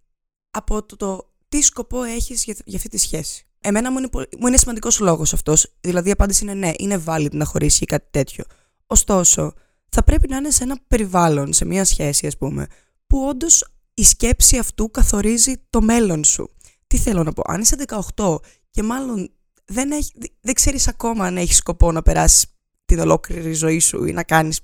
από 0.51 0.83
το, 0.83 0.95
το 0.95 1.33
τι 1.49 1.61
σκοπό 1.61 2.03
έχεις 2.03 2.43
για, 2.43 2.55
για 2.65 2.77
αυτή 2.77 2.89
τη 2.89 2.97
σχέση. 2.97 3.45
Εμένα 3.61 3.91
μου 3.91 3.97
είναι, 3.97 4.09
μου 4.39 4.47
είναι 4.47 4.57
σημαντικός 4.57 4.99
λόγος 4.99 5.33
αυτός. 5.33 5.73
Δηλαδή 5.81 6.09
η 6.09 6.11
απάντηση 6.11 6.43
είναι 6.43 6.53
ναι, 6.53 6.71
είναι 6.77 7.03
valid 7.05 7.31
να 7.31 7.45
χωρίσει 7.45 7.85
κάτι 7.85 8.07
τέτοιο. 8.11 8.43
Ωστόσο, 8.85 9.53
θα 9.89 10.03
πρέπει 10.03 10.27
να 10.27 10.37
είναι 10.37 10.51
σε 10.51 10.63
ένα 10.63 10.77
περιβάλλον, 10.87 11.53
σε 11.53 11.65
μια 11.65 11.85
σχέση, 11.85 12.27
ας 12.27 12.37
πούμε, 12.37 12.67
που 13.07 13.25
όντως 13.27 13.73
η 13.93 14.03
σκέψη 14.03 14.57
αυτού 14.57 14.91
καθορίζει 14.91 15.53
το 15.69 15.81
μέλλον 15.81 16.23
σου. 16.23 16.49
Τι 16.87 16.97
θέλω 16.97 17.23
να 17.23 17.33
πω, 17.33 17.41
αν 17.45 17.61
είσαι 17.61 17.75
18 18.15 18.35
και 18.69 18.83
μάλλον 18.83 19.31
δεν, 19.65 19.91
έχει, 19.91 20.11
δεν 20.41 20.53
ξέρεις 20.53 20.87
ακόμα 20.87 21.25
αν 21.25 21.37
έχεις 21.37 21.57
σκοπό 21.57 21.91
να 21.91 22.01
περάσεις 22.01 22.45
την 22.85 22.99
ολόκληρη 22.99 23.53
ζωή 23.53 23.79
σου 23.79 24.05
ή 24.05 24.11
να 24.11 24.23
κάνεις, 24.23 24.59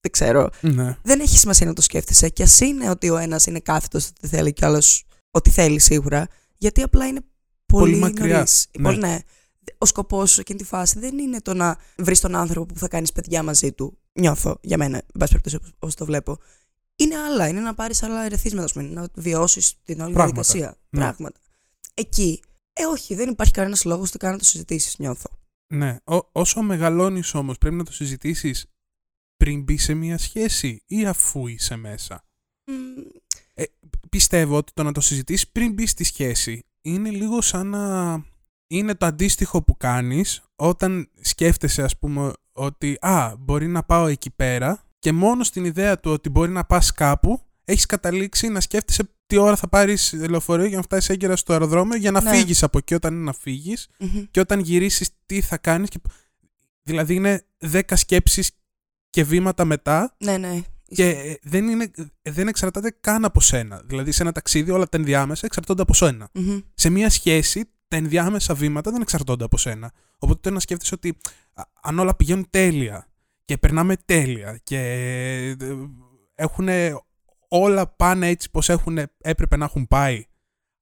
δεν 0.00 0.10
ξέρω. 0.10 0.50
Ναι. 0.60 0.96
Δεν 1.02 1.20
έχει 1.20 1.38
σημασία 1.38 1.66
να 1.66 1.72
το 1.72 1.82
σκέφτεσαι 1.82 2.28
και 2.28 2.42
ας 2.42 2.60
είναι 2.60 2.90
ότι 2.90 3.10
ο 3.10 3.16
ένας 3.16 3.46
είναι 3.46 3.60
κάθετος 3.60 4.06
ότι 4.06 4.28
θέλει 4.28 4.52
και 4.52 4.64
ο 4.64 4.78
ότι 5.30 5.50
θέλει 5.50 5.78
σίγουρα, 5.78 6.28
γιατί 6.56 6.82
απλά 6.82 7.06
είναι 7.06 7.20
πολύ, 7.66 7.90
πολύ 7.90 7.96
μακριά. 7.96 8.46
Ναι. 8.78 8.84
Πολύ, 8.84 8.98
ναι. 8.98 9.18
Ο 9.78 9.86
σκοπός 9.86 10.30
σου 10.30 10.40
εκείνη 10.40 10.58
τη 10.58 10.64
φάση 10.64 10.98
δεν 10.98 11.18
είναι 11.18 11.40
το 11.40 11.54
να 11.54 11.76
βρεις 11.96 12.20
τον 12.20 12.34
άνθρωπο 12.34 12.72
που 12.72 12.78
θα 12.78 12.88
κάνεις 12.88 13.12
παιδιά 13.12 13.42
μαζί 13.42 13.72
του. 13.72 13.98
Νιώθω 14.12 14.58
για 14.60 14.76
μένα, 14.76 14.96
εν 14.96 15.18
πάση 15.18 15.30
περιπτώσει, 15.30 15.72
όπως 15.78 15.94
το 15.94 16.04
βλέπω 16.04 16.38
είναι 16.96 17.16
άλλα. 17.16 17.48
Είναι 17.48 17.60
να 17.60 17.74
πάρεις 17.74 18.02
άλλα 18.02 18.24
ερεθίσματα, 18.24 18.82
να 18.82 19.08
βιώσεις 19.14 19.74
την 19.84 20.00
όλη 20.00 20.14
διαδικασία. 20.14 20.76
Ναι. 20.90 21.00
Πράγματα. 21.00 21.40
Εκεί, 21.94 22.42
ε, 22.72 22.84
όχι, 22.84 23.14
δεν 23.14 23.28
υπάρχει 23.28 23.52
κανένας 23.52 23.84
λόγος 23.84 24.08
ούτε 24.08 24.18
καν 24.18 24.32
να 24.32 24.38
το 24.38 24.44
συζητήσεις, 24.44 24.98
νιώθω. 24.98 25.30
Ναι. 25.74 25.96
Ό, 26.04 26.18
όσο 26.32 26.62
μεγαλώνεις 26.62 27.34
όμως, 27.34 27.58
πρέπει 27.58 27.74
να 27.74 27.84
το 27.84 27.92
συζητήσεις 27.92 28.66
πριν 29.36 29.62
μπει 29.62 29.76
σε 29.76 29.94
μια 29.94 30.18
σχέση 30.18 30.82
ή 30.86 31.06
αφού 31.06 31.46
είσαι 31.46 31.76
μέσα; 31.76 32.24
Ε, 33.54 33.64
πιστεύω 34.10 34.56
ότι 34.56 34.72
το 34.72 34.82
να 34.82 34.92
το 34.92 35.00
συζητήσεις 35.00 35.48
πριν 35.48 35.72
μπει 35.72 35.86
στη 35.86 36.04
σχέση 36.04 36.66
είναι 36.80 37.10
λίγο 37.10 37.40
σαν 37.40 37.66
να 37.66 38.24
είναι 38.66 38.94
το 38.94 39.06
αντίστοιχο 39.06 39.62
που 39.62 39.76
κάνεις 39.76 40.42
όταν 40.56 41.10
σκέφτεσαι 41.20 41.82
ας 41.82 41.98
πούμε 41.98 42.32
ότι 42.52 42.96
α, 43.00 43.34
μπορεί 43.38 43.66
να 43.66 43.82
πάω 43.82 44.06
εκεί 44.06 44.30
πέρα 44.30 44.86
και 44.98 45.12
μόνο 45.12 45.44
στην 45.44 45.64
ιδέα 45.64 46.00
του 46.00 46.10
ότι 46.10 46.28
μπορεί 46.28 46.50
να 46.50 46.64
πας 46.64 46.92
κάπου, 46.92 47.40
έχεις 47.64 47.86
καταλήξει 47.86 48.48
να 48.48 48.60
σκέφτεσαι 48.60 49.08
τι 49.26 49.36
ώρα 49.36 49.56
θα 49.56 49.68
πάρεις 49.68 50.12
λεωφορείο 50.12 50.66
για 50.66 50.76
να 50.76 50.82
φτάσεις 50.82 51.08
έγκαιρα 51.08 51.36
στο 51.36 51.52
αεροδρόμιο 51.52 51.96
για 51.96 52.10
να 52.10 52.22
ναι. 52.22 52.30
φύγεις 52.30 52.62
από 52.62 52.78
εκεί 52.78 52.94
όταν 52.94 53.14
είναι 53.14 53.22
να 53.22 53.32
φυγεις 53.32 53.88
και 54.30 54.40
όταν 54.40 54.60
γυρίσεις 54.60 55.10
τι 55.26 55.40
θα 55.40 55.56
κάνεις. 55.56 55.88
Και... 55.88 55.98
Δηλαδή 56.82 57.14
είναι 57.14 57.44
δέκα 57.58 57.96
σκέψεις 57.96 58.50
και 59.10 59.24
βήματα 59.24 59.64
μετά. 59.64 60.16
Ναι, 60.24 60.36
ναι. 60.36 60.62
Και 60.94 61.38
δεν, 61.42 61.68
είναι, 61.68 61.90
δεν 62.22 62.48
εξαρτάται 62.48 62.96
καν 63.00 63.24
από 63.24 63.40
σένα. 63.40 63.82
Δηλαδή 63.84 64.12
σε 64.12 64.22
ένα 64.22 64.32
ταξίδι 64.32 64.70
όλα 64.70 64.88
τα 64.88 64.96
ενδιάμεσα 64.96 65.46
εξαρτώνται 65.46 65.82
από 65.82 65.94
σένα. 65.94 66.30
Σε 66.74 66.90
μια 66.90 67.10
σχέση 67.10 67.64
τα 67.88 67.96
ενδιάμεσα 67.96 68.54
βήματα 68.54 68.90
δεν 68.90 69.00
εξαρτώνται 69.00 69.44
από 69.44 69.58
σένα. 69.58 69.92
Οπότε 70.18 70.50
να 70.50 70.60
σκέφτεσαι 70.60 70.94
ότι 70.94 71.16
αν 71.82 71.98
όλα 71.98 72.16
πηγαίνουν 72.16 72.46
τέλεια 72.50 73.06
και 73.44 73.58
περνάμε 73.58 73.96
τέλεια 73.96 74.60
και 74.64 74.78
ε, 74.78 75.56
έχουν 76.34 76.68
όλα 77.52 77.86
πάνε 77.86 78.28
έτσι 78.28 78.50
πως 78.50 78.68
έχουν, 78.68 78.98
έπρεπε 79.18 79.56
να 79.56 79.64
έχουν 79.64 79.88
πάει. 79.88 80.26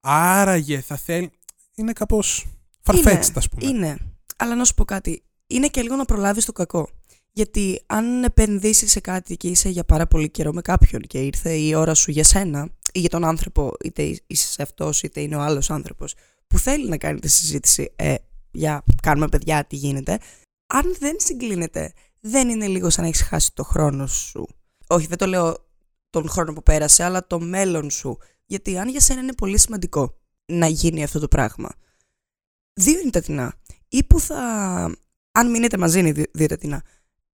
Άραγε 0.01 0.81
θα 0.81 0.95
θέλει... 0.95 1.31
Είναι 1.75 1.93
κάπως 1.93 2.45
φαρφέτστα 2.81 3.39
ας 3.39 3.49
πούμε. 3.49 3.67
Είναι, 3.67 3.97
αλλά 4.37 4.55
να 4.55 4.63
σου 4.63 4.73
πω 4.73 4.85
κάτι. 4.85 5.23
Είναι 5.47 5.67
και 5.67 5.81
λίγο 5.81 5.95
να 5.95 6.05
προλάβεις 6.05 6.45
το 6.45 6.51
κακό. 6.51 6.89
Γιατί 7.31 7.83
αν 7.85 8.23
επενδύσεις 8.23 8.91
σε 8.91 8.99
κάτι 8.99 9.37
και 9.37 9.47
είσαι 9.47 9.69
για 9.69 9.83
πάρα 9.83 10.07
πολύ 10.07 10.29
καιρό 10.29 10.53
με 10.53 10.61
κάποιον 10.61 11.01
και 11.01 11.19
ήρθε 11.19 11.53
η 11.53 11.73
ώρα 11.73 11.93
σου 11.93 12.11
για 12.11 12.23
σένα 12.23 12.69
ή 12.93 12.99
για 12.99 13.09
τον 13.09 13.25
άνθρωπο, 13.25 13.73
είτε 13.83 14.19
είσαι 14.27 14.61
αυτός 14.61 15.03
είτε 15.03 15.21
είναι 15.21 15.35
ο 15.35 15.39
άλλος 15.41 15.69
άνθρωπος, 15.69 16.15
που 16.47 16.57
θέλει 16.57 16.89
να 16.89 16.97
κάνει 16.97 17.19
τη 17.19 17.27
συζήτηση 17.27 17.91
ε, 17.95 18.15
για 18.51 18.83
κάνουμε 19.01 19.27
παιδιά, 19.27 19.65
τι 19.65 19.75
γίνεται, 19.75 20.19
αν 20.67 20.95
δεν 20.99 21.15
συγκλίνεται 21.19 21.93
δεν 22.19 22.49
είναι 22.49 22.67
λίγο 22.67 22.89
σαν 22.89 23.03
να 23.03 23.09
έχεις 23.09 23.21
χάσει 23.21 23.53
το 23.53 23.63
χρόνο 23.63 24.07
σου. 24.07 24.47
Όχι, 24.87 25.07
δεν 25.07 25.17
το 25.17 25.25
λέω 25.25 25.69
τον 26.11 26.29
χρόνο 26.29 26.53
που 26.53 26.63
πέρασε, 26.63 27.03
αλλά 27.03 27.27
το 27.27 27.39
μέλλον 27.39 27.89
σου. 27.89 28.17
Γιατί 28.45 28.77
αν 28.77 28.89
για 28.89 28.99
σένα 28.99 29.21
είναι 29.21 29.33
πολύ 29.33 29.57
σημαντικό 29.59 30.17
να 30.45 30.67
γίνει 30.67 31.03
αυτό 31.03 31.19
το 31.19 31.27
πράγμα, 31.27 31.69
δύο 32.73 32.99
είναι 32.99 33.09
τα 33.09 33.21
τεινά. 33.21 33.53
Ή 33.87 34.03
που 34.03 34.19
θα. 34.19 34.37
Αν 35.31 35.49
μείνετε 35.51 35.77
μαζί 35.77 35.99
είναι 35.99 36.11
δύο 36.31 36.47
τα 36.47 36.57
τεινά. 36.57 36.81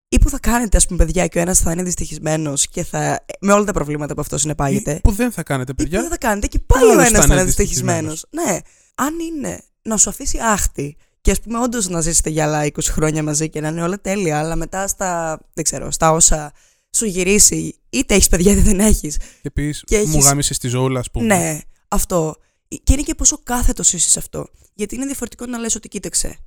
ή 0.09 0.19
που 0.19 0.29
θα 0.29 0.39
κάνετε, 0.39 0.77
ας 0.77 0.85
πούμε, 0.87 1.05
παιδιά, 1.05 1.27
και 1.27 1.37
ο 1.37 1.41
ένας 1.41 1.59
θα 1.59 1.71
είναι 1.71 1.83
δυστυχισμένος 1.83 2.67
και 2.67 2.83
θα. 2.83 3.25
με 3.41 3.53
όλα 3.53 3.63
τα 3.65 3.71
προβλήματα 3.73 4.13
που 4.13 4.21
αυτός 4.21 4.41
συνεπάγεται. 4.41 4.93
Ή 4.93 4.99
που 5.01 5.11
δεν 5.11 5.31
θα 5.31 5.43
κάνετε, 5.43 5.71
Ή 5.71 5.75
παιδιά. 5.75 5.97
που 5.97 6.01
δεν 6.01 6.11
θα 6.11 6.17
κάνετε 6.17 6.47
και 6.47 6.59
πάλι 6.59 6.85
ο 6.85 6.91
Άλλος 6.91 7.05
ένας 7.07 7.11
θα 7.11 7.17
θα 7.19 7.23
είναι 7.25 7.33
είναι 7.33 7.43
δυστυχισμένος. 7.43 8.11
δυστυχισμένος. 8.11 8.51
Ναι. 8.51 8.59
Αν 8.95 9.13
είναι 9.19 9.61
να 9.81 9.97
σου 9.97 10.09
αφήσει 10.09 10.37
άχτη 10.41 10.97
και 11.21 11.31
ας 11.31 11.41
πούμε, 11.41 11.59
όντως 11.59 11.87
να 11.87 12.01
ζήσετε 12.01 12.29
για 12.29 12.45
άλλα 12.45 12.65
20 12.65 12.69
χρόνια 12.91 13.23
μαζί 13.23 13.49
και 13.49 13.61
να 13.61 13.67
είναι 13.67 13.83
όλα 13.83 14.01
τέλεια, 14.01 14.39
αλλά 14.39 14.55
μετά 14.55 14.87
στα. 14.87 15.39
δεν 15.53 15.63
ξέρω, 15.63 15.91
στα 15.91 16.11
όσα 16.11 16.51
σου 16.95 17.05
γυρίσει, 17.05 17.75
είτε 17.89 18.13
έχεις 18.13 18.27
παιδιά 18.27 18.51
είτε 18.51 18.61
δεν 18.61 18.79
έχεις. 18.79 19.19
Και 19.41 19.51
πεις, 19.51 19.83
Και 19.85 19.97
μου 19.97 20.03
έχεις- 20.11 20.25
γάμισες 20.25 20.57
τη 20.57 20.67
ζώουλα, 20.67 20.99
ας 20.99 21.11
πούμε. 21.11 21.25
Ναι, 21.37 21.59
αυτό. 21.87 22.35
Και 22.67 22.93
είναι 22.93 23.01
και 23.01 23.15
πόσο 23.15 23.37
κάθετος 23.43 23.93
είσαι 23.93 24.09
σε 24.09 24.19
αυτό. 24.19 24.47
Γιατί 24.73 24.95
είναι 24.95 25.05
διαφορετικό 25.05 25.45
να 25.45 25.57
λες 25.57 25.75
ότι 25.75 25.87
κοίταξε. 25.87 26.37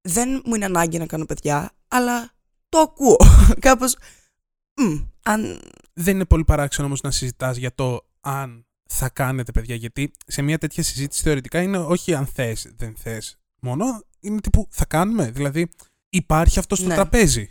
Δεν 0.00 0.42
μου 0.44 0.54
είναι 0.54 0.64
ανάγκη 0.64 0.98
να 0.98 1.06
κάνω 1.06 1.24
παιδιά, 1.24 1.72
αλλά 1.88 2.34
το 2.68 2.78
ακούω. 2.78 3.16
Κάπως. 3.60 3.96
αν. 5.22 5.60
Δεν 5.92 6.14
είναι 6.14 6.24
πολύ 6.24 6.44
παράξενο 6.44 6.86
όμως 6.86 7.00
να 7.00 7.10
συζητάς 7.10 7.56
για 7.56 7.74
το 7.74 8.06
αν 8.20 8.66
θα 8.90 9.08
κάνετε 9.08 9.52
παιδιά. 9.52 9.74
Γιατί 9.74 10.10
σε 10.26 10.42
μια 10.42 10.58
τέτοια 10.58 10.82
συζήτηση 10.82 11.22
θεωρητικά 11.22 11.62
είναι 11.62 11.78
όχι 11.78 12.14
αν 12.14 12.26
θες, 12.26 12.72
δεν 12.76 12.94
θες 12.96 13.38
μόνο. 13.60 13.84
Είναι 14.20 14.40
τύπου 14.40 14.66
θα 14.70 14.84
κάνουμε. 14.84 15.30
Δηλαδή 15.30 15.68
υπάρχει 16.08 16.58
αυτό 16.58 16.74
στο 16.76 16.86
Ναι. 16.86 16.94
τραπέζι. 16.94 17.48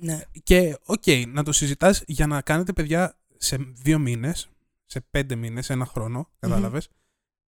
Ναι. 0.00 0.20
Και 0.42 0.78
οκ, 0.84 1.02
να 1.28 1.42
το 1.44 1.52
συζητάς 1.52 2.02
για 2.06 2.26
να 2.26 2.42
κάνετε 2.42 2.72
παιδιά 2.72 3.18
σε 3.36 3.56
δύο 3.56 3.98
μήνες, 3.98 4.48
σε 4.84 5.00
πέντε 5.00 5.34
μήνες, 5.34 5.70
ένα 5.70 5.86
χρόνο, 5.86 6.30
κατάλαβες. 6.38 6.88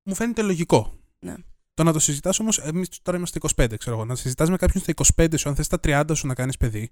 Μου 0.04 0.14
φαίνεται 0.14 0.42
λογικό. 0.42 0.98
Ναι. 1.18 1.34
Το 1.74 1.84
να 1.84 1.92
το 1.92 1.98
συζητάς 1.98 2.38
όμως, 2.40 2.58
εμείς 2.58 2.88
τώρα 3.02 3.16
είμαστε 3.16 3.38
25, 3.56 3.74
ξέρω 3.78 3.96
εγώ. 3.96 4.04
Να 4.04 4.14
συζητάς 4.14 4.50
με 4.50 4.56
κάποιον 4.56 4.82
στα 4.82 4.92
25 5.16 5.38
σου, 5.38 5.48
αν 5.48 5.54
θες 5.54 5.66
στα 5.66 5.80
30 5.82 6.14
σου 6.14 6.26
να 6.26 6.34
κάνεις 6.34 6.56
παιδί, 6.56 6.90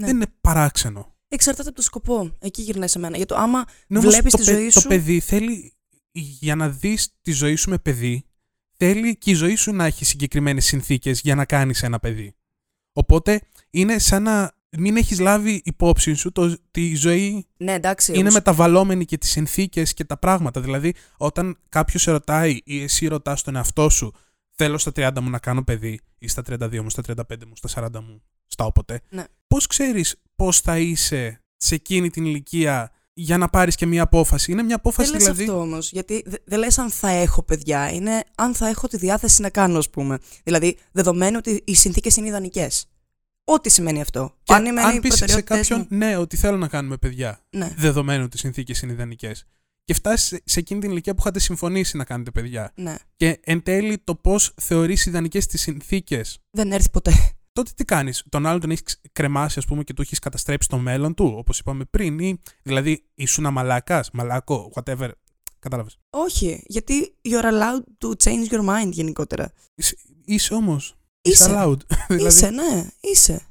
Ναι. 0.00 0.06
δεν 0.06 0.14
είναι 0.16 0.26
παράξενο. 0.40 1.16
Εξαρτάται 1.28 1.68
από 1.68 1.76
το 1.76 1.82
σκοπό. 1.82 2.36
Εκεί 2.38 2.62
γυρνάει 2.62 2.88
σε 2.88 2.98
μένα. 2.98 3.16
Για 3.16 3.26
το 3.26 3.34
άμα 3.36 3.64
Ναι, 3.86 3.98
όμως 3.98 4.10
βλέπεις 4.12 4.32
το, 4.32 4.38
τη 4.38 4.44
παι- 4.44 4.54
ζωή 4.54 4.68
το 4.70 4.80
σου- 4.80 4.88
παιδί 4.88 5.20
θέλει, 5.20 5.72
για 6.12 6.54
να 6.54 6.68
δεις 6.70 7.14
τη 7.22 7.30
ζωή 7.32 7.54
σου 7.54 7.70
με 7.70 7.78
παιδί, 7.78 8.24
θέλει 8.76 9.16
και 9.18 9.30
η 9.30 9.34
ζωή 9.34 9.54
σου 9.54 9.72
να 9.72 9.84
έχει 9.84 10.04
συγκεκριμένες 10.04 10.64
συνθήκες 10.64 11.20
για 11.20 11.34
να 11.34 11.44
κάνεις 11.44 11.82
ένα 11.82 11.98
παιδί. 11.98 12.34
Οπότε 12.92 13.40
είναι 13.70 13.98
σαν 13.98 14.22
να 14.22 14.52
μην 14.78 14.96
έχεις 14.96 15.18
λάβει 15.18 15.60
υπόψη 15.64 16.14
σου 16.14 16.32
το, 16.32 16.42
ότι 16.42 16.90
η 16.90 16.94
ζωή 16.94 17.46
Ναι, 17.56 17.72
εντάξει. 17.72 18.10
είναι 18.12 18.20
όμως- 18.20 18.34
μεταβαλλόμενη 18.34 19.04
και 19.04 19.18
τις 19.18 19.30
συνθήκες 19.30 19.94
και 19.94 20.04
τα 20.04 20.16
πράγματα. 20.18 20.60
Δηλαδή, 20.60 20.94
όταν 21.16 21.58
κάποιος 21.68 22.02
σε 22.02 22.10
ρωτάει 22.10 22.58
ή 22.64 22.82
εσύ 22.82 23.06
ρωτάς 23.06 23.42
τον 23.42 23.56
εαυτό 23.56 23.88
σου 23.88 24.12
θέλω 24.54 24.78
στα 24.78 24.92
30 24.96 25.20
μου 25.20 25.30
να 25.30 25.38
κάνω 25.38 25.62
παιδί 25.64 26.00
ή 26.18 26.28
στα 26.28 26.42
32 26.42 26.82
μου, 26.82 26.90
στα 26.90 27.02
35 27.02 27.46
μου, 27.46 27.52
στα 27.56 27.68
40 27.68 28.00
μου, 28.00 28.22
στα 28.46 28.64
όποτε. 28.64 29.00
Ναι. 29.10 29.24
Πώς 29.46 29.66
ξέρεις 29.66 30.16
πώς 30.36 30.60
θα 30.60 30.78
είσαι 30.78 31.42
σε 31.56 31.74
εκείνη 31.74 32.10
την 32.10 32.24
ηλικία 32.24 32.90
για 33.12 33.38
να 33.38 33.48
πάρεις 33.48 33.74
και 33.74 33.86
μια 33.86 34.02
απόφαση; 34.02 34.52
Είναι 34.52 34.62
μια 34.62 34.76
απόφαση 34.76 35.10
Δεν 35.10 35.20
λες 35.20 35.28
δηλαδή... 35.28 35.42
αυτό 35.50 35.60
όμως. 35.62 35.92
Γιατί 35.92 36.22
δε- 36.26 36.36
δεν 36.44 36.58
λες 36.58 36.78
αν 36.78 36.90
θα 36.90 37.08
έχω 37.08 37.42
παιδιά. 37.42 37.90
Είναι 37.92 38.24
αν 38.36 38.54
θα 38.54 38.68
έχω 38.68 38.86
τη 38.88 38.96
διάθεση 38.96 39.42
να 39.42 39.50
κάνω, 39.50 39.78
ας 39.78 39.90
πούμε. 39.90 40.18
Δηλαδή, 40.44 40.76
δεδομένου 40.92 41.36
ότι 41.38 41.62
οι 41.66 41.74
συνθήκες 41.74 42.16
είναι 42.16 42.26
ιδανικές. 42.28 42.86
Ό,τι 43.50 43.70
σημαίνει 43.70 44.00
αυτό. 44.00 44.34
Και 44.42 44.54
αν 44.54 44.64
είμαι 44.64 44.80
αν 44.82 44.96
οι 44.96 45.00
πεις 45.00 45.12
σε 45.14 45.18
προτεραιότητες 45.18 45.58
κάποιον 45.68 45.86
μου- 45.90 45.98
ναι 45.98 46.16
ότι 46.16 46.36
θέλω 46.36 46.56
να 46.56 46.68
κάνουμε 46.68 46.96
παιδιά 46.96 47.40
Ναι. 47.50 47.74
δεδομένου 47.76 48.22
ότι 48.24 48.36
οι 48.36 48.38
συνθήκες 48.40 48.80
είναι 48.82 48.92
ιδανικές 48.92 49.44
και 49.84 49.94
φτάσεις 49.94 50.26
σε, 50.28 50.40
σε 50.44 50.58
εκείνη 50.58 50.80
την 50.80 50.90
ηλικία 50.90 51.14
που 51.14 51.20
είχατε 51.20 51.38
συμφωνήσει 51.38 51.96
να 51.96 52.04
κάνετε 52.04 52.30
παιδιά 52.30 52.72
ναι. 52.74 52.96
και 53.16 53.40
εν 53.44 53.62
τέλει 53.62 53.98
το 54.04 54.14
πώς 54.14 54.52
θεωρείς 54.60 55.06
ιδανικές 55.06 55.46
τις 55.46 55.60
συνθήκες 55.60 56.38
Δεν 56.50 56.72
έρθει 56.72 56.90
ποτέ. 56.90 57.12
τότε 57.52 57.70
τι 57.76 57.84
κάνεις, 57.84 58.24
τον 58.28 58.46
άλλον 58.46 58.60
τον 58.60 58.70
έχεις 58.70 59.00
κρεμάσει, 59.12 59.58
ας 59.58 59.64
πούμε, 59.64 59.84
και 59.84 59.92
του 59.94 60.02
έχεις 60.02 60.18
καταστρέψει 60.18 60.68
το 60.68 60.78
μέλλον 60.78 61.14
του, 61.14 61.34
όπως 61.36 61.58
είπαμε 61.58 61.84
πριν, 61.84 62.18
ή 62.18 62.40
δηλαδή 62.62 63.04
ήσουν 63.14 63.52
μαλάκας, 63.52 64.10
μαλάκο, 64.12 64.72
whatever. 64.74 65.10
Κατάλαβες. 65.58 65.98
Όχι. 66.10 66.62
Γιατί 66.66 67.14
you're 67.28 67.44
allowed 67.44 67.82
to 68.08 68.12
change 68.24 68.48
your 68.52 68.68
mind 68.68 68.90
γενικότερα. 68.90 69.52
Είσαι 70.24 70.54
όμως. 70.54 70.97
Είσαι. 71.28 71.50
allowed. 71.56 71.76
δηλαδή, 72.08 72.26
Είσαι, 72.26 72.50
ναι, 72.50 72.86
είσαι. 73.00 73.42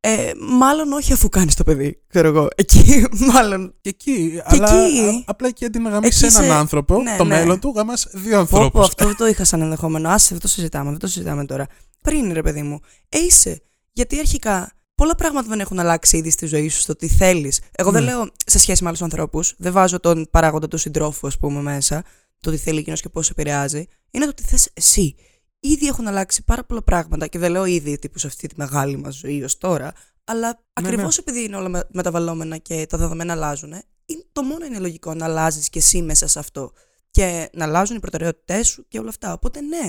Ε, 0.00 0.30
μάλλον 0.58 0.92
όχι 0.92 1.12
αφού 1.12 1.28
κάνεις 1.28 1.54
το 1.54 1.64
παιδί, 1.64 2.02
ξέρω 2.08 2.28
εγώ. 2.28 2.48
Εκεί, 2.56 3.04
μάλλον. 3.32 3.74
Και 3.80 3.88
εκεί. 3.88 4.40
αλλά 4.44 4.84
εκεί. 4.84 4.98
α- 5.00 5.22
απλά 5.26 5.48
εκεί 5.48 5.64
αντί 5.64 5.78
να 5.78 5.90
γαμίσει 5.90 6.24
Εκεί 6.24 6.34
έναν 6.36 6.48
σε- 6.48 6.52
άνθρωπο, 6.58 7.02
ναι, 7.02 7.16
το 7.16 7.24
ναι. 7.24 7.36
μέλλον 7.38 7.60
του, 7.60 7.72
γαμά 7.76 7.94
δύο 8.12 8.38
Πω, 8.38 8.46
πω, 8.50 8.56
ανθρώπους. 8.58 8.86
αυτό 8.86 9.06
δεν 9.06 9.16
το 9.16 9.26
είχα 9.26 9.44
σαν 9.44 9.60
ενδεχόμενο. 9.62 10.08
Άσε, 10.08 10.28
δεν 10.30 10.40
το 10.40 10.48
συζητάμε, 10.48 10.90
δεν 10.90 10.98
το 10.98 11.06
συζητάμε 11.06 11.44
τώρα. 11.44 11.66
Πριν, 12.00 12.32
ρε 12.32 12.42
παιδί 12.42 12.62
μου. 12.62 12.80
Ε, 13.08 13.18
είσαι. 13.18 13.62
Γιατί 13.92 14.18
αρχικά 14.18 14.72
πολλά 14.94 15.14
πράγματα 15.14 15.48
δεν 15.48 15.60
έχουν 15.60 15.78
αλλάξει 15.78 16.16
ήδη 16.16 16.30
στη 16.30 16.46
ζωή 16.46 16.68
σου 16.68 16.80
στο 16.80 16.96
τι 16.96 17.08
θέλεις. 17.08 17.60
Εγώ 17.72 17.90
δεν 17.90 18.04
Ναι. 18.04 18.10
λέω 18.10 18.28
σε 18.46 18.58
σχέση 18.58 18.82
με 18.82 18.88
άλλους 18.88 19.02
ανθρώπους. 19.02 19.54
Δεν 19.58 19.72
βάζω 19.72 20.00
τον 20.00 20.28
παράγοντα 20.30 20.68
του 20.68 20.76
συντρόφου, 20.78 21.26
ας 21.26 21.38
πούμε, 21.38 21.60
μέσα. 21.62 22.02
Το 22.40 22.50
τι 22.50 22.56
θέλει 22.56 22.78
εκείνος 22.78 23.00
και 23.00 23.08
πώς 23.08 23.26
σε 23.26 23.32
επηρεάζει. 23.36 23.86
Είναι 24.10 24.24
το 24.26 24.34
τι 24.34 24.42
θες 24.42 24.68
εσύ. 24.74 25.14
Ήδη 25.60 25.86
έχουν 25.86 26.06
αλλάξει 26.08 26.44
πάρα 26.44 26.64
πολλά 26.64 26.82
πράγματα 26.82 27.26
και 27.26 27.38
δεν 27.38 27.50
λέω 27.50 27.64
ήδη 27.64 27.98
τύπου 27.98 28.18
σε 28.18 28.26
αυτή 28.26 28.46
τη 28.48 28.54
μεγάλη 28.58 28.96
μας 28.96 29.14
ζωή 29.14 29.42
ως 29.44 29.58
τώρα. 29.58 29.92
Αλλά 30.24 30.46
Ναι, 30.48 30.54
ακριβώς 30.88 31.16
ναι. 31.16 31.22
επειδή 31.26 31.44
είναι 31.44 31.56
όλα 31.56 31.68
με- 31.68 31.86
μεταβαλλόμενα 31.92 32.56
και 32.56 32.86
τα 32.88 32.98
δεδομένα 32.98 33.32
αλλάζουν, 33.32 33.72
ε, 33.72 33.82
είναι- 34.06 34.24
το 34.32 34.42
μόνο 34.42 34.64
είναι 34.64 34.78
λογικό 34.78 35.14
να 35.14 35.24
αλλάζεις 35.24 35.68
και 35.68 35.78
εσύ 35.78 36.02
μέσα 36.02 36.26
σε 36.26 36.38
αυτό. 36.38 36.72
Και 37.10 37.50
να 37.52 37.64
αλλάζουν 37.64 37.96
οι 37.96 38.00
προτεραιότητές 38.00 38.68
σου 38.68 38.84
και 38.88 38.98
όλα 38.98 39.08
αυτά. 39.08 39.32
Οπότε 39.32 39.60
ναι, 39.60 39.88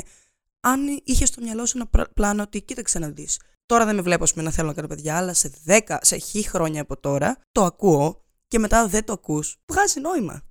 αν 0.59 1.01
είχε 1.03 1.25
στο 1.25 1.41
μυαλό 1.41 1.65
σου 1.65 1.77
ένα 1.77 1.87
πρα- 1.87 2.13
πλάνο 2.13 2.41
ότι 2.43 2.61
κοίταξε 2.61 2.99
να 2.99 3.07
δεις. 3.09 3.39
Τώρα 3.65 3.85
δεν 3.85 3.95
με 3.95 4.01
βλέπω 4.01 4.23
ας 4.23 4.31
πούμε, 4.31 4.43
να 4.43 4.51
θέλω 4.51 4.67
να 4.67 4.73
κάνω 4.73 4.87
παιδιά, 4.87 5.17
αλλά 5.17 5.33
σε 5.33 5.51
10, 5.65 5.97
σε 6.01 6.17
χι 6.17 6.41
χρόνια 6.49 6.81
από 6.81 6.99
τώρα 6.99 7.37
το 7.51 7.63
ακούω 7.63 8.23
και 8.47 8.59
μετά 8.59 8.87
δεν 8.87 9.03
το 9.05 9.13
ακούς. 9.13 9.57
Βγάζει 9.65 9.99
νόημα. 9.99 10.41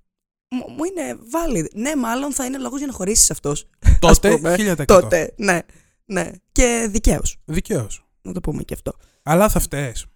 Μου 0.51 0.65
μου 0.69 0.85
είναι 0.85 1.19
valid. 1.33 1.67
Ναι, 1.75 1.97
μάλλον 1.97 2.33
θα 2.33 2.45
είναι 2.45 2.59
λόγος 2.59 2.79
για 2.79 2.87
να 2.87 2.93
χωρίσεις 2.93 3.31
αυτός. 3.31 3.69
Τότε, 3.99 4.31
πούμε, 4.37 4.55
1000%. 4.59 4.85
Τότε, 4.87 5.35
ναι. 5.37 5.59
ναι. 6.05 6.31
Και 6.53 6.87
δικαίως. 6.91 7.37
Δικαίως. 7.45 8.07
Να 8.23 8.33
το 8.33 8.41
πούμε 8.41 8.63
και 8.63 8.75
αυτό. 8.75 8.93
Αλλά 9.23 9.49
θα 9.49 9.61
φταίεις. 9.61 10.07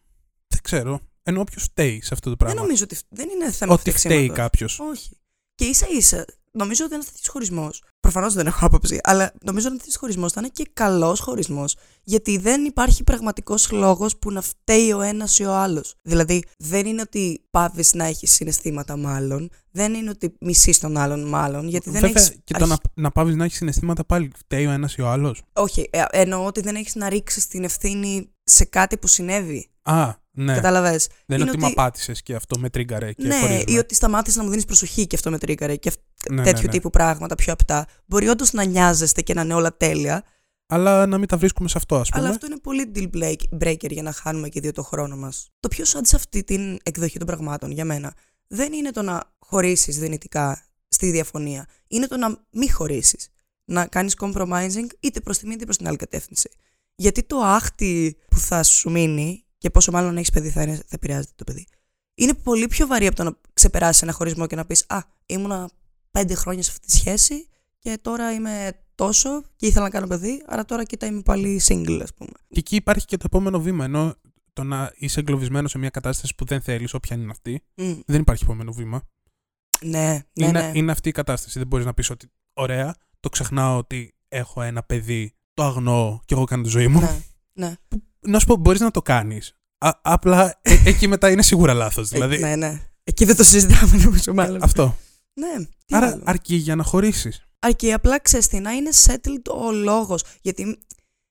Δεν 0.46 0.60
ξέρω. 0.62 1.00
Ενώ 1.22 1.40
όποιος 1.40 1.62
φταίει 1.62 2.00
σε 2.02 2.14
αυτό 2.14 2.30
το 2.30 2.37
Δεν 2.38 2.46
πράγμα. 2.46 2.60
νομίζω 2.60 2.84
ότι. 2.84 2.96
Δεν 3.08 3.28
είναι 3.28 3.50
θέμα 3.50 3.72
Ότι 3.75 3.90
φταίει 3.90 3.94
φταίξήματος. 4.12 4.37
κάποιος. 4.37 4.78
Όχι. 4.80 5.10
Και 5.60 5.66
ίσα 5.66 5.86
ίσα, 5.90 6.24
νομίζω 6.52 6.84
ότι 6.84 6.94
ένα 6.94 7.04
τέτοιο 7.04 7.32
χωρισμός. 7.32 7.82
Προφανώς 8.00 8.34
δεν 8.34 8.46
έχω 8.46 8.66
άποψη, 8.66 8.98
αλλά 9.02 9.32
νομίζω 9.44 9.66
ότι 9.66 9.74
ένα 9.74 9.84
τέτοιο 9.84 10.00
χωρισμός 10.00 10.32
θα 10.32 10.40
είναι 10.40 10.50
και 10.52 10.70
καλός 10.72 11.20
χωρισμός. 11.20 11.76
Γιατί 12.02 12.38
δεν 12.38 12.64
υπάρχει 12.64 13.04
πραγματικός 13.04 13.70
λόγος 13.70 14.16
που 14.18 14.30
να 14.32 14.40
φταίει 14.40 14.92
ο 14.92 15.00
ένας 15.00 15.38
ή 15.38 15.44
ο 15.44 15.52
άλλος. 15.52 15.94
Δηλαδή, 16.02 16.44
δεν 16.58 16.86
είναι 16.86 17.00
ότι 17.00 17.44
πάβεις 17.50 17.94
να 17.94 18.04
έχεις 18.04 18.30
συναισθήματα, 18.30 18.96
μάλλον. 18.96 19.50
Δεν 19.70 19.94
είναι 19.94 20.10
ότι 20.10 20.34
μισείς 20.40 20.78
τον 20.78 20.96
άλλον, 20.96 21.28
μάλλον. 21.28 21.68
Γιατί 21.68 21.90
δεν 21.90 22.00
Βέβαια, 22.00 22.22
έχεις 22.22 22.40
και 22.44 22.54
το 22.54 22.66
να, 22.66 22.72
αρχι- 22.72 22.92
να 22.94 23.10
πάβεις 23.10 23.34
να 23.34 23.44
έχεις 23.44 23.56
συναισθήματα 23.56 24.04
πάλι 24.04 24.30
φταίει 24.36 24.66
ο 24.66 24.70
ένας 24.70 24.94
ή 24.94 25.02
ο 25.02 25.08
άλλος. 25.08 25.42
Όχι, 25.52 25.88
ε, 25.92 26.04
εννοώ 26.10 26.44
ότι 26.44 26.60
δεν 26.60 26.74
έχεις 26.74 26.94
να 26.94 27.08
ρίξεις 27.08 27.46
την 27.46 27.64
ευθύνη 27.64 28.30
σε 28.44 28.64
κάτι 28.64 28.96
που 28.96 29.06
συνέβη. 29.06 29.69
Α, 29.82 30.14
ναι. 30.30 30.54
Καταλαβες. 30.54 31.06
Δεν 31.06 31.16
είναι 31.26 31.34
είναι 31.40 31.42
ότι, 31.42 31.50
ότι- 31.50 31.58
με 31.60 31.66
απάτησε 31.66 32.12
και 32.12 32.34
αυτό 32.34 32.58
με 32.58 32.70
τρίγκαρε 32.70 33.12
και 33.12 33.26
ναι, 33.26 33.38
χωρίζουμε. 33.40 33.64
ή 33.66 33.78
ότι 33.78 33.94
σταμάτησες 33.94 34.37
να 34.37 34.42
μου 34.44 34.50
δίνεις 34.50 34.64
προσοχή 34.64 35.06
και 35.06 35.16
αυτό 35.16 35.30
με 35.30 35.38
τρίκαρε 35.38 35.76
και 35.76 35.88
αυ- 35.88 36.30
Ναι, 36.30 36.42
τέτοιου 36.42 36.58
ναι, 36.60 36.66
ναι. 36.66 36.72
τύπου 36.72 36.90
πράγματα 36.90 37.34
πιο 37.34 37.52
απτά. 37.52 37.87
Μπορεί 38.06 38.28
όντως 38.28 38.52
να 38.52 38.64
νοιάζεστε 38.64 39.22
και 39.22 39.34
να 39.34 39.42
είναι 39.42 39.54
όλα 39.54 39.76
τέλεια, 39.76 40.25
Αλλά 40.66 41.06
να 41.06 41.18
μην 41.18 41.28
τα 41.28 41.37
βρίσκουμε 41.37 41.68
σε 41.68 41.78
αυτό, 41.78 41.96
ας 41.96 42.08
πούμε. 42.08 42.22
αλλά 42.22 42.32
αυτό 42.34 42.46
είναι 42.46 42.58
πολύ 42.58 42.92
deal 42.94 43.10
break- 43.14 43.58
breaker 43.64 43.90
για 43.90 44.02
να 44.02 44.12
χάνουμε 44.12 44.49
και 44.49 44.60
δύο 44.60 44.72
το 44.72 44.82
χρόνο 44.82 45.16
μας. 45.16 45.49
Το 45.60 45.68
πιο 45.68 45.84
sad 45.88 46.00
σε 46.02 46.16
αυτή 46.16 46.44
την 46.44 46.78
εκδοχή 46.82 47.18
των 47.18 47.26
πραγμάτων 47.26 47.70
για 47.70 47.84
μένα 47.84 48.14
δεν 48.46 48.72
είναι 48.72 48.90
το 48.90 49.02
να 49.02 49.22
χωρίσεις 49.38 49.99
δυνητικά 49.99 50.62
στη 50.88 51.10
διαφωνία. 51.10 51.66
Είναι 51.88 52.06
το 52.06 52.16
να 52.16 52.46
μην 52.50 52.72
χωρίσεις. 52.72 53.28
Να 53.64 53.87
κάνεις 53.87 54.14
compromising 54.20 54.87
είτε 55.00 55.20
προς 55.20 55.38
τη 55.38 55.46
μία 55.46 55.54
είτε 55.54 55.64
προς 55.64 55.76
την 55.76 55.87
άλλη 55.88 55.96
κατεύθυνση. 55.96 56.49
Γιατί 56.94 57.22
το 57.22 57.37
άχτη 57.37 58.16
που 58.30 58.38
θα 58.38 58.62
σου 58.62 58.90
μείνει 58.90 59.44
και 59.60 59.70
πόσο 59.70 59.92
μάλλον 59.92 60.16
έχεις 60.16 60.30
παιδί 60.30 60.50
θα, 60.50 60.62
είναι, 60.62 60.74
θα 60.74 60.84
επηρεάζεται 60.88 61.32
το 61.36 61.44
παιδί. 61.44 61.66
Είναι 62.14 62.34
πολύ 62.34 62.66
πιο 62.66 62.86
βαρύ 62.86 63.06
από 63.06 63.16
το 63.16 63.22
να 63.22 63.32
ξεπεράσεις 63.52 64.02
ένα 64.02 64.12
χωρισμό 64.12 64.46
και 64.46 64.56
να 64.56 64.64
πεις 64.64 64.84
Α, 64.88 64.98
ήμουνα 65.26 65.70
πέντε 66.10 66.34
χρόνια 66.34 66.62
σε 66.62 66.70
αυτή 66.70 66.86
τη 66.86 66.96
σχέση 66.96 67.48
και 67.78 67.98
τώρα 68.02 68.32
είμαι 68.32 68.82
τόσο 68.94 69.42
και 69.56 69.66
ήθελα 69.66 69.84
να 69.84 69.90
κάνω 69.90 70.06
παιδί, 70.06 70.42
άρα 70.46 70.64
τώρα 70.64 70.84
κοίτα 70.84 71.06
είμαι 71.06 71.22
πάλι 71.22 71.60
single, 71.64 72.00
ας 72.02 72.14
πούμε. 72.14 72.30
Και 72.48 72.58
εκεί 72.58 72.76
υπάρχει 72.76 73.06
και 73.06 73.16
το 73.16 73.22
επόμενο 73.26 73.60
βήμα. 73.60 73.84
Ενώ 73.84 74.14
το 74.52 74.62
να 74.62 74.92
είσαι 74.94 75.20
εγκλωβισμένος 75.20 75.70
σε 75.70 75.78
μια 75.78 75.90
κατάσταση 75.90 76.34
που 76.34 76.44
δεν 76.44 76.60
θέλεις, 76.60 76.94
όποια 76.94 77.16
είναι 77.16 77.30
αυτή, 77.30 77.62
Μμ. 77.74 77.92
δεν 78.06 78.20
υπάρχει 78.20 78.44
επόμενο 78.44 78.72
βήμα. 78.72 79.02
Ναι, 79.80 80.22
ναι, 80.32 80.46
είναι, 80.46 80.60
ναι. 80.60 80.72
είναι 80.74 80.92
αυτή 80.92 81.08
η 81.08 81.12
κατάσταση. 81.12 81.58
Δεν 81.58 81.66
μπορείς 81.68 81.86
να 81.86 81.94
πεις 81.94 82.10
ότι 82.10 82.30
ωραία, 82.52 82.94
το 83.20 83.28
ξεχνάω 83.28 83.78
ότι 83.78 84.14
έχω 84.28 84.62
ένα 84.62 84.82
παιδί, 84.82 85.34
το 85.54 85.62
αγνοώ 85.62 86.18
και 86.24 86.34
εγώ 86.34 86.44
κάνω 86.44 86.62
τη 86.62 86.68
ζωή 86.68 86.88
μου. 86.88 87.00
ναι, 87.00 87.20
ναι. 87.52 87.74
Να 88.20 88.38
σου 88.38 88.46
πω, 88.46 88.56
μπορείς 88.56 88.80
να 88.80 88.90
το 88.90 89.02
κάνεις. 89.02 89.54
Απλά 90.02 90.58
ε, 90.62 90.82
εκεί 90.84 91.06
μετά 91.06 91.30
είναι 91.30 91.42
σίγουρα 91.42 91.72
λάθος. 91.74 92.08
Δηλαδή. 92.08 92.34
Ε, 92.34 92.38
ναι, 92.38 92.56
ναι. 92.56 92.82
Εκεί 93.04 93.24
δεν 93.24 93.36
το 93.36 93.44
συζητάμε, 93.44 93.96
νομίζω 94.04 94.34
μάλλον. 94.34 94.62
Αυτό. 94.62 94.96
Ναι, 95.32 95.64
τι 95.86 95.96
Άρα 95.96 96.06
άλλο. 96.06 96.22
αρκεί 96.24 96.54
για 96.54 96.76
να 96.76 96.82
χωρίσεις. 96.82 97.44
Αρκεί 97.58 97.92
απλά 97.92 98.20
ξέρεις 98.20 98.46
τι, 98.46 98.60
να 98.60 98.70
είναι 98.70 98.90
settled 99.04 99.54
ο 99.66 99.72
λόγος. 99.72 100.24
Γιατί 100.40 100.78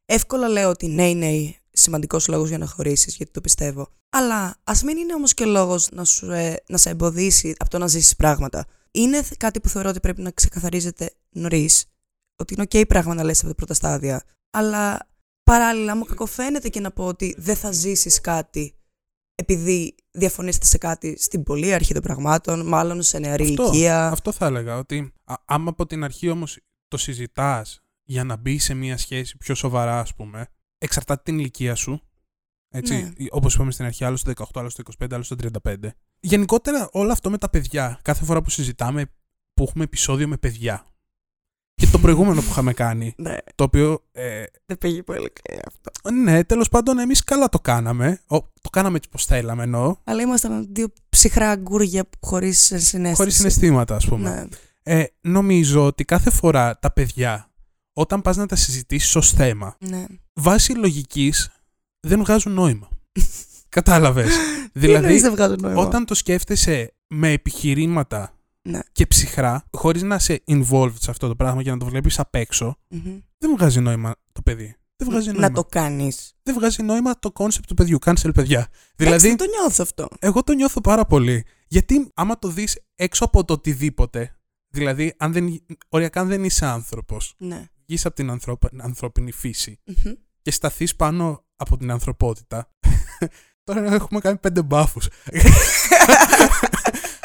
εύκολα 0.06 0.48
λέω 0.48 0.70
ότι 0.70 0.88
ναι, 0.88 1.08
ναι, 1.08 1.30
σημαντικός 1.72 2.28
λόγος 2.28 2.50
για 2.50 2.58
να 2.58 2.66
χωρίσεις, 2.66 3.16
γιατί 3.16 3.32
το 3.32 3.42
πιστεύω. 3.42 3.88
Αλλά 4.10 4.56
ας 4.64 4.84
μην 4.84 4.98
είναι 4.98 5.14
όμως 5.14 5.34
και 5.34 5.46
λόγος 5.46 5.90
να, 5.92 6.36
ε, 6.36 6.56
να 6.68 6.78
σε 6.78 6.90
εμποδίσει 6.90 7.56
από 7.58 7.70
το 7.70 7.78
να 7.78 7.88
ζήσεις 7.88 8.16
πράγματα. 8.16 8.66
Είναι 8.92 9.24
κάτι 9.38 9.60
που 9.60 9.70
θεωρώ 9.70 9.90
ότι 9.90 10.00
πρέπει 10.00 10.22
να 10.22 10.32
ξεκαθαρίζεται 10.32 11.14
νωρίς. 11.30 11.86
Ότι 12.36 12.54
είναι 12.54 12.66
OK 12.70 12.88
πράγμα 12.88 13.14
να 13.14 13.24
λε 13.24 13.32
από 13.32 13.48
τα 13.48 13.56
πρώτα 13.56 13.74
στάδια. 13.74 14.24
Αλλά 14.50 15.09
παράλληλα 15.52 15.96
μου 15.96 16.04
κακοφαίνεται 16.04 16.70
και 16.70 16.80
να 16.80 16.92
πω 16.92 17.06
ότι 17.06 17.36
δεν 17.38 17.56
θα 17.56 17.72
ζήσεις 17.72 18.22
κάτι 18.22 18.74
επειδή 19.36 19.96
διαφωνήσετε 20.12 20.66
σε 20.66 20.78
κάτι 20.78 21.18
στην 21.20 21.44
πολύ 21.44 21.74
αρχή 21.74 21.94
των 21.94 22.02
πραγμάτων, 22.02 22.68
μάλλον 22.68 23.02
σε 23.02 23.20
νεαρή 23.20 23.44
αυτό, 23.44 23.64
ηλικία. 23.64 24.08
Αυτό 24.08 24.32
θα 24.32 24.46
έλεγα. 24.46 24.78
Ότι 24.78 25.14
άμα 25.46 25.70
από 25.70 25.86
την 25.86 26.04
αρχή 26.04 26.30
όμως 26.30 26.60
το 26.88 26.98
συζητάς 26.98 27.84
για 28.04 28.24
να 28.24 28.36
μπει 28.36 28.58
σε 28.58 28.74
μια 28.74 28.98
σχέση 28.98 29.38
πιο 29.38 29.56
σοβαρά, 29.56 30.00
ας 30.00 30.16
πούμε, 30.16 30.48
εξαρτάται 30.78 31.22
την 31.24 31.40
ηλικία 31.40 31.76
σου. 31.76 32.02
Έτσι, 32.70 32.94
ναι. 32.94 33.12
Όπως 33.30 33.54
είπαμε 33.54 33.72
στην 33.72 33.86
αρχή, 33.86 34.04
άλλος 34.04 34.20
στο 34.20 34.32
18, 34.32 34.44
άλλος 34.54 34.72
στο 34.72 34.84
25, 35.00 35.14
άλλος 35.14 35.26
στο 35.26 35.36
35. 35.36 35.90
Γενικότερα, 36.20 36.90
όλο 36.92 37.12
αυτό 37.12 37.30
με 37.30 37.38
τα 37.38 37.50
παιδιά, 37.50 38.00
κάθε 38.02 38.26
φορά 38.26 38.42
που 38.42 38.50
συζητάμε, 38.50 39.06
που 39.54 39.64
έχουμε 39.64 39.84
επεισόδιο 39.84 40.28
με 40.28 40.38
παιδιά. 40.38 40.86
Και 41.80 41.88
το 41.88 42.00
προηγούμενο 42.00 42.42
που 42.42 42.48
είχαμε 42.50 42.74
κάνει. 42.74 43.14
Ναι. 43.18 43.38
Το 43.56 43.64
οποίο. 43.64 44.04
Ε, 44.12 44.44
Δεν 44.66 44.78
πήγε 44.78 45.04
πολύ 45.04 45.32
καλά 45.42 45.62
αυτό. 45.68 46.12
Ναι, 46.14 46.44
τέλος 46.44 46.70
πάντων, 46.70 47.00
εμείς 47.00 47.24
καλά 47.24 47.50
το 47.50 47.60
κάναμε. 47.60 48.22
Ο, 48.28 48.38
το 48.38 48.70
κάναμε 48.72 48.98
έτσι 48.98 49.10
πώ 49.10 49.18
θέλαμε 49.18 49.64
εννοώ. 49.64 49.96
Αλλά 50.04 50.22
ήμασταν 50.22 50.68
δύο 50.72 50.88
ψυχρά 51.10 51.50
αγκούρια 51.50 52.10
χωρίς 52.20 52.60
συναίσθηση. 52.66 53.16
Χωρίς 53.16 53.36
συναισθήματα, 53.36 53.96
ας 53.96 54.08
πούμε. 54.08 54.30
Ναι. 54.30 54.46
Ε, 54.84 55.06
νομίζω 55.22 55.86
ότι 55.86 56.06
κάθε 56.06 56.30
φορά 56.30 56.80
τα 56.80 56.92
παιδιά, 56.92 57.50
όταν 57.94 58.22
πας 58.22 58.38
να 58.38 58.46
τα 58.46 58.56
συζητήσεις 58.56 59.16
ως 59.16 59.32
θέμα, 59.32 59.76
ναι. 59.80 60.06
βάσει 60.34 60.74
λογικής 60.74 61.50
δεν 62.00 62.20
βγάζουν 62.20 62.54
νόημα. 62.54 62.88
Κατάλαβες. 63.70 64.32
δηλαδή, 64.74 65.20
δεν 65.20 65.32
βγάζουν 65.32 65.58
νόημα; 65.62 65.82
όταν 65.82 66.06
το 66.06 66.14
σκέφτεσαι 66.14 66.94
με 67.08 67.32
επιχειρήματα 67.32 68.34
ναι. 68.62 68.80
και 68.92 69.08
ψυχρά, 69.08 69.66
χωρίς 69.72 70.02
να 70.02 70.16
είσαι 70.16 70.44
involved 70.48 70.96
σε 71.00 71.12
αυτό 71.12 71.28
το 71.28 71.36
πράγμα 71.36 71.64
και 71.64 71.72
να 71.72 71.78
το 71.78 71.86
βλέπεις 71.86 72.20
απ' 72.20 72.36
εξω 72.36 72.78
δεν 73.40 73.56
βγάζει 73.58 73.80
νόημα 73.80 74.16
το 74.32 74.42
παιδί. 74.42 74.76
Δεν 74.96 75.10
βγάζει 75.10 75.28
νόημα. 75.32 75.48
Να 75.48 75.54
το 75.54 75.64
κάνεις. 75.64 76.34
Δεν 76.44 76.54
βγάζει 76.54 76.84
νόημα 76.84 77.20
το 77.20 77.32
concept 77.34 77.64
του 77.68 77.74
παιδιού. 77.74 77.98
Cancel 78.06 78.32
παιδιά. 78.34 78.68
Δηλαδή. 78.96 79.28
Δεν 79.28 79.38
το 79.38 79.46
νιώθω 79.46 79.84
αυτό. 79.84 80.08
Εγώ 80.20 80.44
το 80.44 80.54
νιώθω 80.54 80.82
πάρα 80.82 81.06
πολύ. 81.06 81.46
Γιατί 81.68 82.12
άμα 82.14 82.40
το 82.40 82.48
δεις 82.48 82.80
έξω 82.96 83.26
από 83.26 83.46
το 83.46 83.54
οτιδήποτε, 83.54 84.36
δηλαδή 84.70 85.14
αν 85.18 85.34
δεν, 85.34 85.66
οριακά 85.90 86.22
αν 86.22 86.28
δεν 86.28 86.44
είσαι 86.44 86.66
άνθρωπος, 86.66 87.36
ναι. 87.38 87.66
βγεις 87.86 88.06
από 88.06 88.16
την 88.16 88.82
ανθρώπινη 88.82 89.32
και 90.42 90.52
σταθείς 90.52 90.96
πάνω 90.96 91.46
από 91.56 91.78
την 91.78 91.92
ανθρωπότητα. 91.92 92.70
Τώρα 93.64 93.94
έχουμε 93.94 94.20
κάνει 94.20 94.38
πέντε 94.38 94.62
μπάφους. 94.62 95.08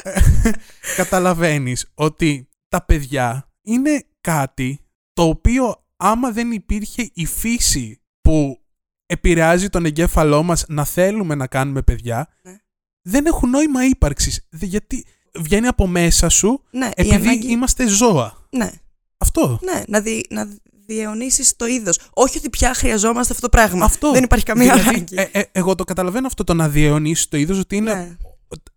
Καταλαβαίνεις 0.96 1.90
ότι 1.94 2.48
τα 2.68 2.84
παιδιά 2.84 3.52
είναι 3.62 4.04
κάτι 4.20 4.80
το 5.12 5.22
οποίο 5.22 5.84
άμα 5.96 6.30
δεν 6.30 6.52
υπήρχε 6.52 7.10
η 7.14 7.26
φύση 7.26 8.00
που 8.20 8.58
επηρεάζει 9.06 9.68
τον 9.68 9.84
εγκέφαλό 9.84 10.42
μας 10.42 10.64
να 10.68 10.84
θέλουμε 10.84 11.34
να 11.34 11.46
κάνουμε 11.46 11.82
παιδιά, 11.82 12.28
ναι. 12.42 12.56
δεν 13.02 13.26
έχουν 13.26 13.50
νόημα 13.50 13.84
ύπαρξης. 13.84 14.48
Γιατί 14.50 15.04
βγαίνει 15.34 15.66
από 15.66 15.86
μέσα 15.86 16.28
σου 16.28 16.62
ναι, 16.70 16.90
επειδή 16.94 17.46
είμαστε 17.46 17.86
ζώα. 17.86 18.46
Ναι. 18.50 18.70
Αυτό. 19.16 19.58
Ναι, 19.62 19.82
να, 19.86 20.00
δι, 20.00 20.26
να 20.30 20.48
διαιωνίσεις 20.86 21.56
το 21.56 21.66
είδος. 21.66 21.98
Όχι 22.10 22.38
ότι 22.38 22.50
πια 22.50 22.74
χρειαζόμαστε 22.74 23.32
αυτό 23.32 23.48
το 23.48 23.56
πράγμα. 23.56 23.84
Αυτό. 23.84 24.12
Δεν 24.12 24.22
υπάρχει 24.22 24.44
καμία 24.44 24.72
δηλαδή, 24.72 24.88
ανάγκη. 24.88 25.14
Ε, 25.16 25.38
ε, 25.38 25.44
εγώ 25.52 25.74
το 25.74 25.84
καταλαβαίνω 25.84 26.26
αυτό 26.26 26.44
το 26.44 26.54
να 26.54 26.68
διαιωνίσεις 26.68 27.28
το 27.28 27.36
είδος, 27.36 27.58
ότι 27.58 27.76
είναι 27.76 27.94
ναι. 27.94 28.16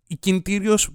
η 0.06 0.16
κινητήριος 0.16 0.90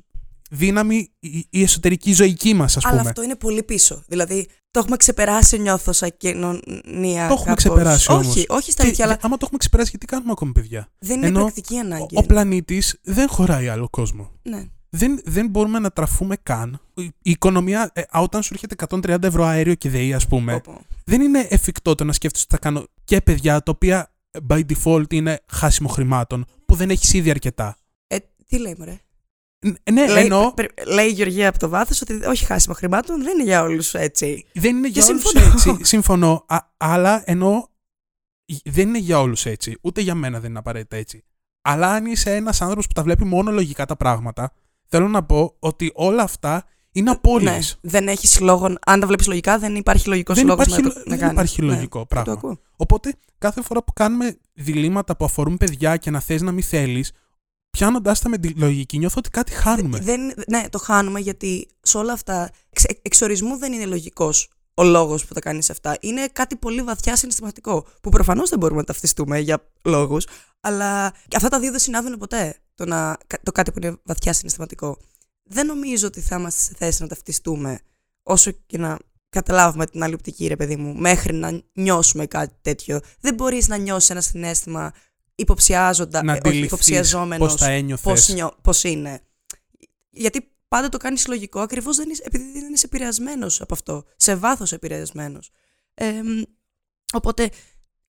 δύναμη, 0.53 1.11
η 1.49 1.61
εσωτερική 1.61 2.13
ζωική 2.13 2.53
μας, 2.53 2.77
ας 2.77 2.83
πούμε. 2.83 2.99
Αλλά 2.99 3.09
αυτό 3.09 3.23
είναι 3.23 3.35
πολύ 3.35 3.63
πίσω. 3.63 4.03
Δηλαδή, 4.07 4.47
το 4.71 4.79
έχουμε 4.79 4.97
ξεπεράσει, 4.97 5.59
νιώθω 5.59 5.91
σαν 5.91 6.13
κοινωνία. 6.17 7.27
Το 7.27 7.33
έχουμε 7.33 7.55
ξεπεράσει 7.55 8.11
όμως. 8.11 8.27
Όχι, 8.27 8.45
όχι 8.49 8.71
στα 8.71 8.83
αλήθεια. 8.83 9.05
Αλλά... 9.05 9.17
Άμα 9.21 9.37
το 9.37 9.41
έχουμε 9.43 9.57
ξεπεράσει, 9.57 9.89
γιατί 9.89 10.05
κάνουμε 10.05 10.31
ακόμη 10.31 10.51
παιδιά; 10.51 10.87
Δεν 10.99 11.17
είναι 11.17 11.27
Ενώ 11.27 11.39
πρακτική 11.39 11.77
ανάγκη. 11.77 12.15
Ο, 12.15 12.19
ο 12.19 12.23
πλανήτης 12.23 12.99
δεν 13.03 13.29
χωράει 13.29 13.67
άλλο 13.67 13.89
κόσμο. 13.89 14.31
Ναι. 14.41 14.63
Δεν, 14.89 15.19
δεν 15.25 15.47
μπορούμε 15.49 15.79
να 15.79 15.89
τραφούμε 15.91 16.35
καν. 16.43 16.79
Η 16.95 17.11
οικονομία, 17.21 17.91
ε, 17.93 18.01
όταν 18.11 18.43
σου 18.43 18.49
έρχεται 18.53 18.75
130 18.89 19.23
ευρώ 19.23 19.43
αέριο 19.43 19.73
και 19.73 19.89
ΔΕΗ, 19.89 20.13
ας 20.13 20.27
πούμε, 20.27 20.53
Οπό. 20.53 20.81
δεν 21.03 21.21
είναι 21.21 21.47
εφικτό 21.49 21.95
το 21.95 22.03
να 22.03 22.13
σκέφτεσαι 22.13 22.45
ότι 22.49 22.55
θα 22.55 22.69
κάνω 22.69 22.85
και 23.03 23.21
παιδιά, 23.21 23.63
τα 23.63 23.71
οποία 23.71 24.13
by 24.49 24.61
default 24.65 25.13
είναι 25.13 25.39
χάσιμο 25.51 25.87
χρημάτων, 25.87 26.45
που 26.65 26.75
δεν 26.75 26.89
έχεις 26.89 27.13
ήδη 27.13 27.29
αρκετά. 27.29 27.77
Ε, 28.07 28.17
τι 28.47 28.59
λέει, 28.59 28.75
μωρέ; 28.77 28.99
Ναι, 29.91 30.07
λέει, 30.07 30.23
εννοώ... 30.23 30.53
λέει 30.87 31.05
η 31.07 31.11
Γεωργία 31.11 31.49
από 31.49 31.59
το 31.59 31.69
βάθος 31.69 32.01
ότι 32.01 32.13
όχι 32.25 32.45
χάσιμο 32.45 32.75
χρημάτων, 32.75 33.23
δεν 33.23 33.33
είναι 33.33 33.43
για 33.43 33.61
όλους 33.61 33.93
έτσι. 33.93 34.45
Δεν 34.53 34.75
είναι 34.75 34.87
για 34.87 35.05
όλους 35.05 35.21
συμφωνώ. 35.21 35.51
έτσι. 35.53 35.77
Συμφωνώ. 35.81 36.43
Α, 36.47 36.57
αλλά 36.77 37.23
εννοώ 37.25 37.63
δεν 38.63 38.87
είναι 38.87 38.97
για 38.97 39.19
όλους 39.19 39.45
έτσι. 39.45 39.77
Ούτε 39.81 40.01
για 40.01 40.15
μένα 40.15 40.39
δεν 40.39 40.49
είναι 40.49 40.59
απαραίτητα 40.59 40.95
έτσι. 40.95 41.23
Αλλά 41.61 41.89
αν 41.91 42.05
είσαι 42.05 42.35
ένας 42.35 42.61
άνθρωπος 42.61 42.87
που 42.87 42.93
τα 42.93 43.03
βλέπει 43.03 43.25
μόνο 43.25 43.51
λογικά 43.51 43.85
τα 43.85 43.95
πράγματα, 43.95 44.53
θέλω 44.87 45.07
να 45.07 45.23
πω 45.23 45.55
ότι 45.59 45.91
όλα 45.93 46.23
αυτά 46.23 46.63
είναι 46.91 47.09
απόλυτε. 47.09 47.51
Ναι, 47.51 47.59
δεν 47.81 48.07
έχεις 48.07 48.39
λόγο. 48.39 48.75
Αν 48.85 48.99
τα 48.99 49.07
βλέπεις 49.07 49.27
λογικά, 49.27 49.59
δεν 49.59 49.75
υπάρχει 49.75 50.07
λογικός 50.07 50.43
λόγος 50.43 50.67
να, 50.67 50.75
το, 50.75 50.83
να 50.83 50.93
Δεν 51.05 51.17
κάνεις. 51.19 51.31
υπάρχει 51.33 51.61
Ναι, 51.61 51.73
λογικό 51.73 51.99
το 51.99 52.05
πράγμα. 52.05 52.33
ακούω. 52.33 52.59
Οπότε, 52.75 53.13
κάθε 53.37 53.61
φορά 53.61 53.83
που 53.83 53.93
κάνουμε 53.93 54.37
διλήμματα 54.53 55.15
που 55.15 55.25
αφορούν 55.25 55.57
παιδιά 55.57 55.97
και 55.97 56.11
να 56.11 56.19
θες 56.19 56.41
να 56.41 56.51
μην 56.51 56.63
θέλεις, 56.63 57.11
πιάνοντάς 57.77 58.19
τα 58.19 58.29
με 58.29 58.37
τη 58.37 58.49
λογική, 58.49 58.97
νιώθω 58.97 59.15
ότι 59.17 59.29
κάτι 59.29 59.51
χάνουμε. 59.51 59.99
Δεν, 59.99 60.33
ναι, 60.47 60.69
το 60.69 60.77
χάνουμε 60.77 61.19
γιατί 61.19 61.67
σε 61.81 61.97
όλα 61.97 62.13
αυτά 62.13 62.49
εξ, 62.69 62.83
εξορισμού 63.01 63.57
δεν 63.57 63.73
είναι 63.73 63.85
λογικός 63.85 64.49
ο 64.73 64.83
λόγος 64.83 65.25
που 65.25 65.33
τα 65.33 65.39
κάνεις 65.39 65.69
αυτά. 65.69 65.97
Είναι 65.99 66.27
κάτι 66.27 66.55
πολύ 66.55 66.81
βαθιά 66.81 67.15
συναισθηματικό. 67.15 67.85
Που 68.01 68.09
προφανώς 68.09 68.49
δεν 68.49 68.59
μπορούμε 68.59 68.79
να 68.79 68.85
ταυτιστούμε 68.85 69.39
για 69.39 69.69
λόγους, 69.83 70.27
αλλά 70.59 71.13
αυτά 71.35 71.49
τα 71.49 71.59
δύο 71.59 71.71
δεν 71.71 71.79
συνάδουν 71.79 72.17
ποτέ. 72.17 72.55
Το, 72.75 72.85
να, 72.85 73.17
το 73.43 73.51
κάτι 73.51 73.71
που 73.71 73.79
είναι 73.81 73.97
βαθιά 74.03 74.33
συναισθηματικό. 74.33 74.97
Δεν 75.43 75.65
νομίζω 75.65 76.07
ότι 76.07 76.21
θα 76.21 76.35
είμαστε 76.35 76.61
σε 76.61 76.73
θέση 76.77 77.01
να 77.01 77.07
ταυτιστούμε 77.07 77.79
όσο 78.23 78.51
και 78.51 78.77
να 78.77 78.97
καταλάβουμε 79.29 79.85
την 79.85 80.03
άλλη 80.03 80.13
οπτική, 80.13 80.47
ρε 80.47 80.55
παιδί 80.55 80.75
μου, 80.75 80.93
μέχρι 80.95 81.33
να 81.33 81.61
νιώσουμε 81.73 82.25
κάτι 82.25 82.53
τέτοιο. 82.61 82.99
Δεν 83.19 83.33
μπορείς 83.33 83.67
να 83.67 83.77
νιώσεις 83.77 84.09
ένα 84.09 84.21
συνέστημα 84.21 84.93
υποψιάζοντα, 85.43 86.23
να 86.23 86.33
ε, 86.33 86.39
όχι 86.45 86.57
υποψιαζόμενος 86.57 87.51
πώς 87.51 87.61
τα 87.61 87.69
ένιωθες. 87.69 88.03
πώς, 88.03 88.27
νιώ, 88.27 88.57
πώς 88.61 88.83
είναι. 88.83 89.21
Γιατί 90.09 90.51
πάντα 90.67 90.89
το 90.89 90.97
κάνεις 90.97 91.27
λογικό 91.27 91.59
ακριβώς 91.59 91.99
επειδή 91.99 92.59
δεν 92.59 92.73
είσαι 92.73 92.85
επηρεασμένος 92.85 93.61
από 93.61 93.73
αυτό. 93.73 94.03
Σε 94.15 94.35
βάθος 94.35 94.71
επηρεασμένος. 94.71 95.51
Ε, 95.93 96.21
οπότε 97.13 97.49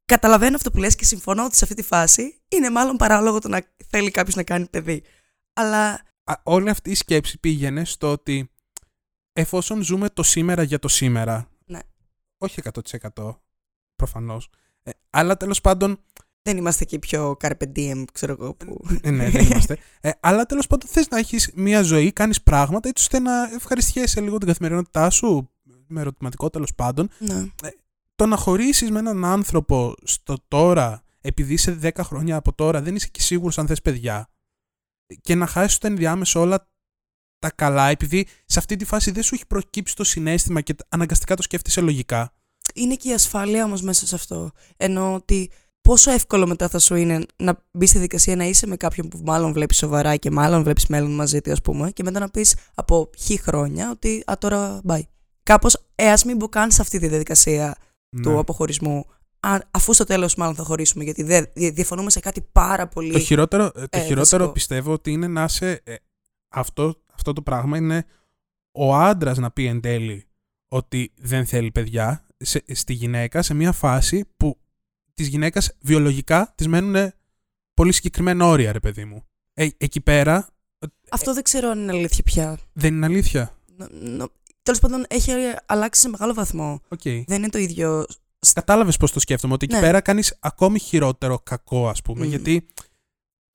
καταλαβαίνω 0.05 0.57
αυτό 0.57 0.71
που 0.71 0.79
λες 0.79 0.95
και 0.95 1.05
συμφωνώ 1.05 1.45
ότι 1.45 1.57
σε 1.57 1.65
αυτή 1.65 1.77
τη 1.77 1.83
φάση 1.83 2.43
είναι 2.49 2.71
μάλλον 2.71 2.97
παράλογο 2.97 3.39
το 3.39 3.49
να 3.49 3.61
θέλει 3.87 4.11
κάποιος 4.11 4.35
να 4.35 4.43
κάνει 4.43 4.67
παιδί. 4.67 5.03
Αλλά. 5.53 5.91
Α, 6.25 6.35
όλη 6.43 6.71
αυτή 6.71 6.91
η 6.91 6.95
σκέψη 6.95 7.39
πήγαινε 7.39 7.85
στο 7.85 8.13
ότι 8.13 8.51
εφόσον 9.33 9.83
ζούμε 9.83 10.11
το 10.11 10.23
σήμερα 10.23 10.63
για 10.63 10.79
το 10.79 10.89
σήμερα. 10.89 11.49
Ναι. 11.67 11.81
Όχι 12.39 12.61
100% 13.13 13.39
προφανώς. 13.97 14.51
Ε, 14.83 14.91
αλλά 15.11 15.37
τέλος 15.37 15.61
πάντων. 15.61 16.01
Δεν 16.47 16.57
είμαστε 16.57 16.85
και 16.85 16.99
πιο 16.99 17.37
carpe 17.41 17.73
diem, 17.77 18.05
ξέρω 18.13 18.37
εγώ. 18.41 18.55
Που... 18.55 18.81
Ε, 19.03 19.11
ναι, 19.11 19.31
δεν 19.31 19.45
είμαστε. 19.45 19.79
Ε, 20.01 20.11
αλλά 20.21 20.47
τέλος 20.47 20.67
πάντων 20.67 20.89
θες 20.89 21.09
να 21.09 21.19
έχεις 21.19 21.51
μια 21.55 21.83
ζωή, 21.83 22.13
κάνεις 22.13 22.43
πράγματα 22.43 22.89
έτσι 22.89 23.03
ώστε 23.03 23.19
να 23.19 23.43
ευχαριστιέσαι 23.55 24.21
λίγο 24.21 24.39
την 24.39 24.47
καθημερινότητά 24.47 25.11
σου. 25.11 25.51
Με 25.87 26.01
ερωτηματικό 26.01 26.51
τέλος 26.51 26.75
πάντων. 26.75 27.11
Ναι. 27.19 27.35
Ε, 27.63 27.69
το 28.15 28.27
να 28.27 28.37
χωρίσει 28.37 28.91
με 28.91 28.99
έναν 28.99 29.25
άνθρωπο 29.25 29.95
στο 30.03 30.37
τώρα, 30.49 31.03
επειδή 31.21 31.53
είσαι 31.53 31.79
10 31.83 31.91
χρόνια 31.99 32.37
από 32.37 32.53
τώρα, 32.53 32.83
δεν 32.83 32.95
είσαι 32.95 33.09
και 33.11 33.21
σίγουρος 33.21 33.59
αν 33.59 33.67
θες 33.67 33.83
παιδιά. 33.83 34.29
Και 35.21 35.35
να 35.35 35.47
χάσεις 35.47 35.79
το 35.79 35.87
ενδιάμεσο 35.87 36.41
όλα 36.41 36.69
τα 37.39 37.51
καλά, 37.51 37.89
επειδή 37.89 38.27
σε 38.45 38.59
αυτή 38.59 38.77
τη 38.77 38.85
φάση 38.85 39.11
δεν 39.11 39.23
σου 39.23 39.35
έχει 39.35 39.47
προκύψει 39.47 39.97
το 39.97 40.05
συνέστημα 40.05 40.61
και 40.61 40.75
αναγκαστικά 40.89 41.37
το 41.37 41.43
σκέφτεσαι 41.43 41.81
λογικά. 41.81 42.33
Είναι 42.75 42.95
και 42.95 43.09
η 43.09 43.13
ασφάλεια 43.13 43.65
όμως 43.65 43.83
μέσα 43.83 44.07
σε 44.07 44.15
αυτό. 44.15 44.51
Ενώ 44.77 45.15
ότι 45.15 45.51
πόσο 45.89 46.11
εύκολο 46.11 46.47
μετά 46.47 46.69
θα 46.69 46.79
σου 46.79 46.95
είναι 46.95 47.27
να 47.37 47.65
μπεις 47.73 47.89
στη 47.91 47.99
δικασία 47.99 48.37
να 48.37 48.45
είσαι 48.45 48.67
με 48.67 48.77
κάποιον 48.77 49.09
που 49.09 49.21
μάλλον 49.25 49.53
βλέπεις 49.53 49.77
σοβαρά 49.77 50.17
και 50.17 50.31
μάλλον 50.31 50.63
βλέπεις 50.63 50.87
μέλλον 50.87 51.15
μαζί 51.15 51.41
του, 51.41 51.53
ας 51.53 51.61
πούμε, 51.61 51.91
και 51.91 52.03
μετά 52.03 52.19
να 52.21 52.29
πεις 52.31 52.57
από 52.75 53.11
χι 53.19 53.39
χρόνια 53.41 53.91
ότι 53.91 54.23
Α, 54.27 54.35
τώρα 54.39 54.81
bye. 54.89 55.01
Κάπως, 55.43 55.87
ε, 55.95 56.11
ας 56.11 56.25
μην 56.25 56.37
μπω 56.37 56.49
καν 56.49 56.71
σε 56.71 56.81
αυτή 56.83 56.99
τη 56.99 57.09
διαδικασία 57.09 57.77
Ναι. 58.17 58.23
του 58.23 58.39
αποχωρισμού. 58.39 59.05
Α, 59.41 59.59
αφού 59.71 59.93
στο 59.93 60.05
τέλος 60.05 60.35
μάλλον 60.35 60.55
θα 60.55 60.63
χωρίσουμε, 60.65 61.05
γιατί 61.05 61.23
δεν, 61.23 61.47
δι- 61.55 61.75
διαφωνούμε 61.75 62.11
σε 62.11 62.21
κάτι 62.21 62.41
πάρα 62.53 62.89
πολύ. 62.89 63.13
Το 63.13 63.19
χειρότερο, 63.19 63.71
το 63.73 63.81
ε, 63.91 63.99
χειρότερο 64.01 64.17
βασικό. 64.39 64.53
πιστεύω 64.53 64.93
ότι 64.93 65.13
είναι 65.13 65.27
να 65.27 65.45
είσαι. 65.45 65.81
ε, 65.85 65.95
αυτό, 66.55 66.95
αυτό 67.15 67.33
το 67.33 67.43
πράγμα 67.43 67.77
είναι 67.77 68.05
ο 68.73 68.95
άντρας 68.95 69.39
να 69.39 69.51
πει 69.51 69.67
εν 69.67 69.81
τέλει 69.81 70.27
ότι 70.69 71.13
δεν 71.17 71.47
θέλει 71.47 71.71
παιδιά 71.71 72.27
σε- 72.37 72.65
στη 72.75 72.93
γυναίκα 72.93 73.43
σε 73.43 73.55
μια 73.55 73.73
φάση 73.73 74.25
που 74.37 74.59
της 75.15 75.27
γυναίκας 75.27 75.71
βιολογικά 75.81 76.53
της 76.55 76.67
μένουν 76.69 77.13
πολύ 77.75 77.93
συγκεκριμένα 77.93 78.47
όρια, 78.47 78.73
ρε 78.73 78.81
παιδί 78.81 79.05
μου. 79.05 79.25
Ε, 79.55 79.69
εκεί 79.77 80.01
πέρα. 80.01 80.49
Αυτό 81.11 81.35
δεν 81.35 81.43
ξέρω 81.43 81.69
αν 81.69 81.79
είναι 81.79 81.93
αλήθεια 81.93 82.23
πια. 82.25 82.59
Δεν 82.73 82.95
είναι 82.95 83.07
αλήθεια. 83.07 83.59
Τέλος 84.63 84.81
πάντων, 84.81 85.05
έχει 85.09 85.33
αλλάξει 85.67 86.01
σε 86.01 86.09
μεγάλο 86.09 86.35
βαθμό. 86.35 86.81
Okay. 86.89 87.23
Δεν 87.27 87.39
είναι 87.39 87.49
το 87.49 87.59
ίδιο. 87.59 88.05
Κατάλαβες 88.53 88.97
πώς 88.97 89.13
το 89.13 89.21
σκέφτομαι. 89.21 89.55
Ότι 89.55 89.65
εκεί 89.65 89.75
Ναι. 89.75 89.81
πέρα 89.81 90.01
κάνεις 90.01 90.37
ακόμη 90.41 90.79
χειρότερο 90.79 91.39
κακό, 91.39 91.89
ας 91.89 92.03
πούμε. 92.03 92.23
Μμμ. 92.25 92.29
Γιατί 92.29 92.67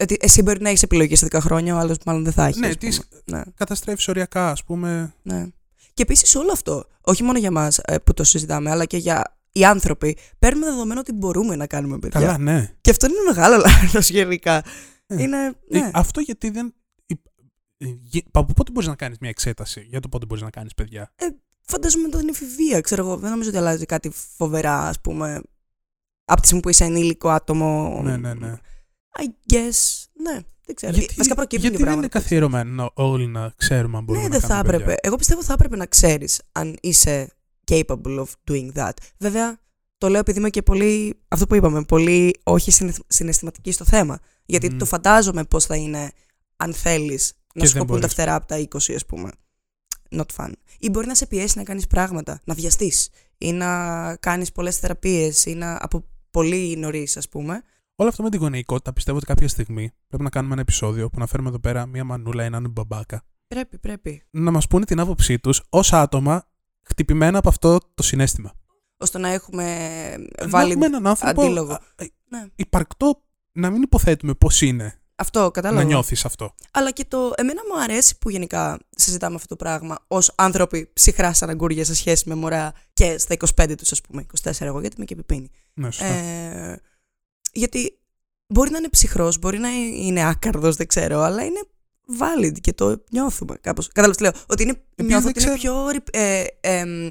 Ότι 0.03 0.17
εσύ 0.21 0.41
μπορεί 0.41 0.61
να 0.61 0.69
έχεις 0.69 0.83
επιλογή 0.83 1.15
σε 1.15 1.25
10 1.31 1.39
χρόνια, 1.41 1.75
ο 1.75 1.77
άλλος 1.77 1.97
μάλλον 2.05 2.23
δεν 2.23 2.33
θα 2.33 2.45
έχει. 2.45 2.59
Ναι, 2.59 2.67
ας 2.67 2.77
τις- 2.77 3.07
πούμε. 3.07 3.21
ναι, 3.37 3.43
καταστρέφεις 3.55 4.07
οριακά, 4.07 4.49
ας 4.51 4.63
πούμε. 4.63 5.13
ναι. 5.21 5.47
Και 5.93 6.01
επίσης 6.01 6.35
όλο 6.35 6.51
αυτό, 6.51 6.85
όχι 7.01 7.23
μόνο 7.23 7.37
για 7.37 7.51
μας 7.51 7.79
που 8.03 8.13
το 8.13 8.23
συζητάμε, 8.23 8.69
αλλά 8.71 8.85
και 8.85 8.97
για 8.97 9.37
οι 9.51 9.65
άνθρωποι, 9.65 10.17
παίρνουμε 10.39 10.65
δεδομένο 10.65 10.99
ότι 10.99 11.11
μπορούμε 11.13 11.55
να 11.55 11.67
κάνουμε 11.67 11.99
παιδιά. 11.99 12.19
Καλά, 12.19 12.37
ναι. 12.37 12.73
Και 12.81 12.89
αυτό 12.89 13.05
είναι 13.05 13.15
μεγάλο 13.27 13.57
λάθος 13.65 14.09
γενικά. 14.09 14.63
Ε, 15.07 15.21
Είναι. 15.21 15.37
Ε, 15.69 15.79
Ναι. 15.79 15.91
αυτό 15.93 16.19
γιατί 16.19 16.49
δεν. 16.49 16.73
ε, 17.77 17.85
γε- 18.03 18.25
Από 18.31 18.53
πότε 18.53 18.71
μπορείς 18.71 18.87
να 18.89 18.95
κάνεις 18.95 19.17
μια 19.19 19.29
εξέταση 19.29 19.85
για 19.89 19.99
το 19.99 20.09
πότε 20.09 20.25
μπορείς 20.25 20.43
να 20.43 20.49
κάνεις 20.49 20.73
παιδιά; 20.73 21.13
Φαντάζομαι 21.71 22.03
μετά 22.03 22.17
την 22.17 22.29
εφηβεία, 22.29 22.81
ξέρω 22.81 23.05
εγώ. 23.05 23.17
Δεν 23.17 23.29
νομίζω 23.29 23.49
ότι 23.49 23.57
αλλάζει 23.57 23.85
κάτι 23.85 24.11
φοβερά, 24.37 24.87
ας 24.87 24.99
πούμε. 25.01 25.41
Από 26.25 26.39
τη 26.41 26.45
στιγμή 26.45 26.61
που 26.63 26.69
είσαι 26.69 26.83
ενήλικο 26.83 27.29
άτομο. 27.29 27.99
Ναι, 28.03 28.17
ναι, 28.17 28.33
ναι. 28.33 28.53
I 29.19 29.53
guess. 29.53 30.05
Ναι, 30.13 30.39
δεν 30.65 30.75
ξέρω. 30.75 30.93
Βασικά 31.17 31.35
προκύπτουν 31.35 31.61
γιατί 31.61 31.61
και 31.61 31.69
δεν 31.69 31.77
είναι 31.77 31.85
πράγματα. 31.85 32.07
καθιερωμένο 32.19 32.91
όλοι 32.93 33.27
να 33.27 33.53
ξέρουμε 33.57 33.97
αν 33.97 34.03
μπορούμε 34.03 34.27
Ναι, 34.27 34.33
να 34.33 34.39
δεν 34.39 34.49
θα 34.49 34.55
κάνουμε 34.55 34.67
έπρεπε. 34.67 34.83
παιδιά; 34.83 34.99
Εγώ 35.03 35.15
πιστεύω 35.15 35.43
θα 35.43 35.53
έπρεπε 35.53 35.75
να 35.75 35.85
ξέρεις 35.85 36.41
αν 36.51 36.77
είσαι 36.81 37.29
capable 37.69 38.19
of 38.19 38.27
doing 38.51 38.71
that. 38.73 38.91
Βέβαια, 39.17 39.59
το 39.97 40.09
λέω 40.09 40.19
επειδή 40.19 40.39
είμαι 40.39 40.49
και 40.49 40.61
πολύ. 40.61 41.19
Αυτό 41.27 41.47
που 41.47 41.55
είπαμε, 41.55 41.83
πολύ 41.83 42.39
όχι 42.43 42.71
συναισθ- 42.71 43.01
συναισθηματική 43.07 43.71
στο 43.71 43.85
θέμα. 43.85 44.19
Γιατί 44.45 44.69
Μμμ. 44.69 44.77
το 44.77 44.85
φαντάζομαι 44.85 45.43
πώς 45.43 45.65
θα 45.65 45.75
είναι 45.75 46.11
αν 46.55 46.73
θέλεις 46.73 47.33
να 47.53 47.61
δεν 47.61 47.67
σου 47.67 47.73
κοπούν 47.77 47.87
τα 47.87 47.93
μπορείς. 47.99 48.13
φτερά 48.13 48.35
από 48.35 48.47
τα 48.47 48.57
20, 48.59 48.93
ας 48.95 49.05
πούμε. 49.05 49.29
Not 50.11 50.25
fun. 50.35 50.51
Ή 50.79 50.89
μπορεί 50.89 51.07
να 51.07 51.15
σε 51.15 51.25
πιέσει 51.27 51.57
να 51.57 51.63
κάνεις 51.63 51.87
πράγματα, 51.87 52.41
να 52.43 52.53
βιαστείς 52.53 53.09
ή 53.37 53.51
να 53.51 54.15
κάνεις 54.15 54.51
πολλές 54.51 54.77
θεραπείες 54.77 55.45
ή 55.45 55.53
να. 55.53 55.77
από 55.81 56.03
πολύ 56.31 56.75
νωρίς, 56.77 57.17
ας 57.17 57.29
πούμε. 57.29 57.61
Όλο 57.95 58.09
αυτό 58.09 58.23
με 58.23 58.29
την 58.29 58.39
γονεϊκότητα 58.39 58.93
πιστεύω 58.93 59.17
ότι 59.17 59.25
κάποια 59.25 59.47
στιγμή 59.47 59.91
πρέπει 60.07 60.23
να 60.23 60.29
κάνουμε 60.29 60.53
ένα 60.53 60.61
επεισόδιο 60.61 61.09
που 61.09 61.19
να 61.19 61.25
φέρουμε 61.27 61.49
εδώ 61.49 61.59
πέρα 61.59 61.85
μία 61.85 62.03
μανούλα, 62.03 62.43
έναν 62.43 62.69
μπαμπάκα. 62.69 63.23
Πρέπει, 63.47 63.77
πρέπει. 63.77 64.23
Να 64.29 64.51
μας 64.51 64.67
πούνε 64.67 64.85
την 64.85 64.99
άποψή 64.99 65.39
τους 65.39 65.61
ως 65.69 65.93
άτομα 65.93 66.47
χτυπημένα 66.89 67.37
από 67.37 67.49
αυτό 67.49 67.79
το 67.95 68.03
συνέστημα. 68.03 68.53
ώστε 68.97 69.17
να 69.17 69.29
έχουμε 69.29 69.65
Να 70.41 70.47
βάλει. 70.47 70.71
έχουμε 70.71 70.85
έναν 70.85 71.07
άνθρωπο 71.07 71.41
αντίλογο. 71.41 71.73
α, 71.73 71.79
ε, 71.95 72.05
Ναι. 72.29 72.45
υπαρκτό 72.55 73.21
να 73.51 73.69
μην 73.69 73.81
υποθέτουμε 73.81 74.33
πώς 74.33 74.61
είναι 74.61 74.99
Αυτό, 75.15 75.51
κατάλαβα. 75.51 75.81
να 75.81 75.87
νιώθεις 75.87 76.25
αυτό. 76.25 76.55
Αλλά 76.71 76.91
και 76.91 77.05
το. 77.07 77.31
Εμένα 77.35 77.61
μου 77.73 77.81
αρέσει 77.81 78.17
που 78.17 78.29
γενικά 78.29 78.79
συζητάμε 78.89 79.35
αυτό 79.35 79.47
το 79.47 79.55
πράγμα 79.55 79.97
ως 80.07 80.31
άνθρωποι 80.35 80.89
ψυχρά 80.93 81.33
σαν 81.33 81.49
αγκούρια 81.49 81.85
σε 81.85 81.95
σχέση 81.95 82.29
με 82.29 82.35
μωρά 82.35 82.73
και 82.93 83.17
στα 83.17 83.33
25 83.33 83.75
τους, 83.77 83.91
ας 83.91 84.01
πούμε. 84.01 84.25
24 84.43 84.51
εγώ, 84.59 84.79
γιατί 84.79 84.95
είμαι 84.95 85.05
και 85.05 85.13
επιπίνη. 85.13 85.49
Ναι, 85.73 85.91
σωστά. 85.91 86.05
Ε, 86.05 86.81
γιατί 87.53 87.99
μπορεί 88.47 88.71
να 88.71 88.77
είναι 88.77 88.89
ψυχρός, 88.89 89.39
μπορεί 89.39 89.57
να 89.57 89.69
είναι 89.69 90.27
άκαρδος, 90.29 90.75
δεν 90.75 90.87
ξέρω, 90.87 91.19
αλλά 91.21 91.43
είναι 91.45 91.61
valid 92.19 92.59
και 92.61 92.73
το 92.73 93.03
νιώθουμε 93.11 93.55
κάπως. 93.61 93.87
Κατάλαβες 93.87 94.15
τι 94.17 94.23
λέω; 94.23 94.31
Ότι 94.47 94.63
είναι, 94.63 94.71
Επειδή 94.91 95.07
νιώθω 95.09 95.23
δεν 95.23 95.33
ότι 95.35 95.43
είναι 95.43 95.55
ξέρω- 95.57 95.75
πιο. 95.75 95.89
ρι- 95.89 96.15
Ε, 96.15 96.43
εμ, 96.61 97.09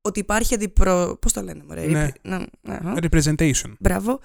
ότι 0.00 0.20
υπάρχει 0.20 0.54
αντιπρο. 0.54 1.16
Πώς 1.20 1.32
το 1.32 1.40
λένε, 1.42 1.62
μωρέ. 1.68 1.86
Ναι. 1.86 2.04
ρι- 2.04 2.14
ναι, 2.28 2.36
αχα. 2.68 2.94
Representation. 3.02 3.72
Μπράβο. 3.78 4.20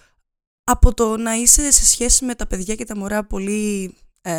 Από 0.64 0.94
το 0.94 1.18
να 1.18 1.34
είσαι 1.36 1.72
σε 1.72 1.86
σχέση 1.86 2.26
με 2.26 2.36
τα 2.36 2.48
παιδιά 2.48 2.76
και 2.76 2.86
τα 2.86 2.98
μωρά 2.98 3.24
πολύ. 3.24 3.96
Ε, 4.24 4.32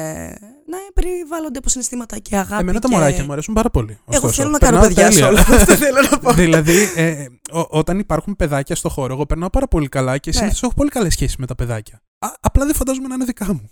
να 0.67 0.79
περιβάλλονται 0.95 1.59
από 1.59 1.69
συναισθήματα 1.69 2.19
και 2.19 2.37
αγάπη. 2.37 2.63
Εμένα 2.63 2.79
τα 2.81 2.89
και... 2.89 2.95
μωράκια 2.95 3.25
μου 3.25 3.33
αρέσουν 3.33 3.55
πάρα 3.55 3.71
πολύ. 3.71 3.93
Εγώ 3.93 4.03
ωστόσο. 4.27 4.33
θέλω 4.33 4.51
να 4.51 4.59
κάνω 4.59 4.81
Περνάω 4.81 4.95
παιδιά 4.95 5.11
σε 5.13 5.21
τέλεια. 5.21 5.29
όλο 5.29 5.39
αυτό. 5.41 5.75
θέλω 5.85 6.09
να 6.11 6.19
πω. 6.19 6.33
δηλαδή, 6.33 6.77
ε, 6.97 7.27
ό- 7.51 7.67
όταν 7.71 7.99
υπάρχουν 7.99 8.37
παιδάκια 8.37 8.77
στο 8.77 8.89
χώρο, 8.89 9.13
εγώ 9.15 9.27
περνάω 9.27 9.51
πάρα 9.51 9.69
πολύ 9.69 9.89
καλά 9.89 10.19
και 10.19 10.31
Ναι. 10.31 10.37
συνήθως 10.37 10.63
έχω 10.63 10.73
πολύ 10.75 10.91
καλές 10.91 11.13
σχέσεις 11.13 11.37
με 11.37 11.47
τα 11.47 11.55
παιδάκια. 11.55 12.03
Α, 12.19 12.29
απλά 12.41 12.65
δεν 12.67 12.75
φαντάζομαι 12.75 13.09
να 13.09 13.15
είναι 13.15 13.25
δικά 13.25 13.55
μου. 13.55 13.71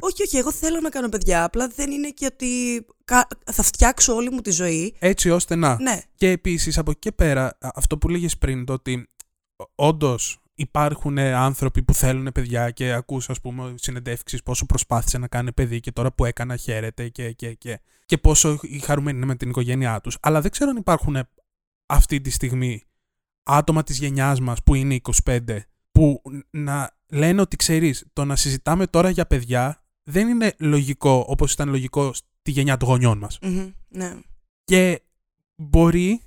Όχι, 0.00 0.22
όχι, 0.22 0.36
εγώ 0.36 0.52
θέλω 0.52 0.80
να 0.80 0.88
κάνω 0.88 1.08
παιδιά. 1.08 1.44
Απλά 1.44 1.68
δεν 1.68 1.90
είναι 1.90 2.08
και 2.10 2.26
ότι 2.26 2.84
κα- 3.04 3.28
θα 3.52 3.62
φτιάξω 3.62 4.14
όλη 4.14 4.30
μου 4.30 4.40
τη 4.40 4.50
ζωή. 4.50 4.94
Έτσι 4.98 5.30
ώστε 5.30 5.54
να. 5.54 5.80
Ναι, 5.80 6.00
Και 6.14 6.30
επίσης 6.30 6.78
από 6.78 6.90
εκεί 6.90 6.98
και 7.00 7.12
πέρα, 7.12 7.44
α- 7.46 7.70
αυτό 7.74 7.98
που 7.98 8.08
λέγες 8.08 8.38
πριν, 8.38 8.64
το 8.64 8.72
ότι 8.72 9.08
όντως 9.74 10.36
υπάρχουν 10.54 11.18
ε, 11.18 11.32
άνθρωποι 11.32 11.82
που 11.82 11.94
θέλουν 11.94 12.32
παιδιά 12.34 12.70
και 12.70 12.92
ακούς 12.92 13.30
ας 13.30 13.40
πούμε 13.40 13.74
συνεντεύξεις 13.76 14.42
πόσο 14.42 14.66
προσπάθησε 14.66 15.18
να 15.18 15.26
κάνει 15.28 15.52
παιδί 15.52 15.80
και 15.80 15.92
τώρα 15.92 16.12
που 16.12 16.24
έκανα 16.24 16.56
χαίρεται 16.56 17.08
και, 17.08 17.32
και, 17.32 17.52
και, 17.54 17.80
και 18.06 18.18
πόσο 18.18 18.60
χαρούμενοι 18.82 19.16
είναι 19.16 19.26
με 19.26 19.36
την 19.36 19.48
οικογένειά 19.48 20.00
τους. 20.00 20.16
Αλλά 20.20 20.40
δεν 20.40 20.50
ξέρω 20.50 20.70
αν 20.70 20.76
υπάρχουν 20.76 21.16
ε, 21.16 21.28
αυτή 21.86 22.20
τη 22.20 22.30
στιγμή 22.30 22.82
άτομα 23.42 23.82
της 23.82 23.98
γενιάς 23.98 24.40
μας 24.40 24.62
που 24.62 24.74
είναι 24.74 25.00
25 25.24 25.38
που 25.92 26.22
να 26.50 26.96
λένε 27.08 27.40
ότι 27.40 27.56
ξέρεις 27.56 28.04
το 28.12 28.24
να 28.24 28.36
συζητάμε 28.36 28.86
τώρα 28.86 29.10
για 29.10 29.26
παιδιά 29.26 29.81
δεν 30.02 30.28
είναι 30.28 30.54
λογικό 30.58 31.24
όπως 31.28 31.52
ήταν 31.52 31.68
λογικό 31.68 32.12
στη 32.14 32.50
γενιά 32.50 32.76
των 32.76 32.88
γονιών 32.88 33.18
μας. 33.18 33.38
μμμ, 33.42 33.70
ναι. 33.88 34.14
Και 34.64 35.02
μπορεί, 35.56 36.22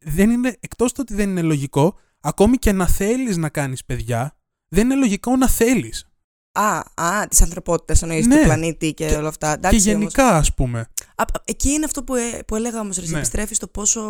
δεν 0.00 0.30
είναι, 0.30 0.56
εκτός 0.60 0.92
το 0.92 1.00
ότι 1.02 1.14
δεν 1.14 1.28
είναι 1.30 1.42
λογικό, 1.42 1.94
ακόμη 2.20 2.56
και 2.56 2.72
να 2.72 2.86
θέλεις 2.86 3.36
να 3.36 3.48
κάνεις 3.48 3.84
παιδιά, 3.84 4.36
δεν 4.68 4.84
είναι 4.84 4.94
λογικό 4.94 5.36
να 5.36 5.48
θέλεις. 5.48 6.08
Α, 6.52 6.78
α, 6.94 7.26
τη 7.28 7.36
ανθρωπότητα 7.42 7.94
εννοείς 8.02 8.26
Ναι. 8.26 8.36
του 8.36 8.42
πλανήτη 8.44 8.94
και, 8.94 9.06
Και- 9.06 9.16
όλα 9.16 9.28
αυτά. 9.28 9.46
και 9.48 9.54
Εντάξει, 9.54 9.76
όμως. 9.88 10.00
γενικά, 10.00 10.36
ας 10.36 10.54
πούμε. 10.54 10.78
Α, 11.14 11.22
α, 11.22 11.24
εκεί 11.44 11.68
είναι 11.70 11.84
αυτό 11.84 12.04
που, 12.04 12.14
ε, 12.14 12.42
που 12.46 12.56
έλεγα 12.56 12.80
όμως, 12.80 12.96
Ρε, 12.98 13.06
Ναι. 13.06 13.16
επιστρέφεις 13.16 13.56
στο 13.56 13.68
πόσο. 13.68 14.00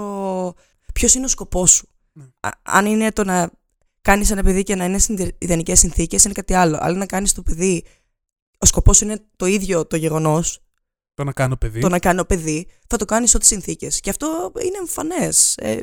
Ποιος 0.93 1.15
είναι 1.15 1.25
ο 1.25 1.29
σκοπός 1.29 1.71
σου. 1.71 1.89
Ναι. 2.13 2.25
Α, 2.41 2.49
αν 2.63 2.87
είναι 2.87 3.13
το 3.13 3.25
να 3.25 3.51
κάνεις 4.03 4.31
ένα 4.31 4.43
παιδί 4.43 4.63
και 4.63 4.75
να 4.75 4.85
είναι 4.85 4.99
σε 4.99 5.35
ιδανικές 5.39 5.79
συνθήκες, 5.79 6.25
είναι 6.25 6.33
κάτι 6.35 6.55
άλλο. 6.55 6.79
Αλλά 6.81 6.97
να 6.97 7.07
κάνεις 7.07 7.33
το 7.33 7.43
παιδί. 7.43 7.85
Ο 8.59 8.67
σκοπός 8.67 9.01
είναι 9.01 9.19
το 9.37 9.47
ίδιο 9.47 9.87
το 9.87 9.97
γεγονός, 9.97 10.63
Το 11.15 11.25
να 11.25 11.33
κάνω 11.33 11.57
παιδί. 11.57 11.81
το 11.81 11.89
να 11.89 11.99
κάνω 11.99 12.25
παιδί, 12.25 12.67
θα 12.87 12.97
το 12.97 13.05
κάνεις 13.05 13.35
ό,τι 13.35 13.47
συνθήκες. 13.47 14.01
Και 14.01 14.11
αυτό 14.11 14.53
είναι 14.65 14.77
εμφανές. 14.79 15.57
Ε, 15.57 15.81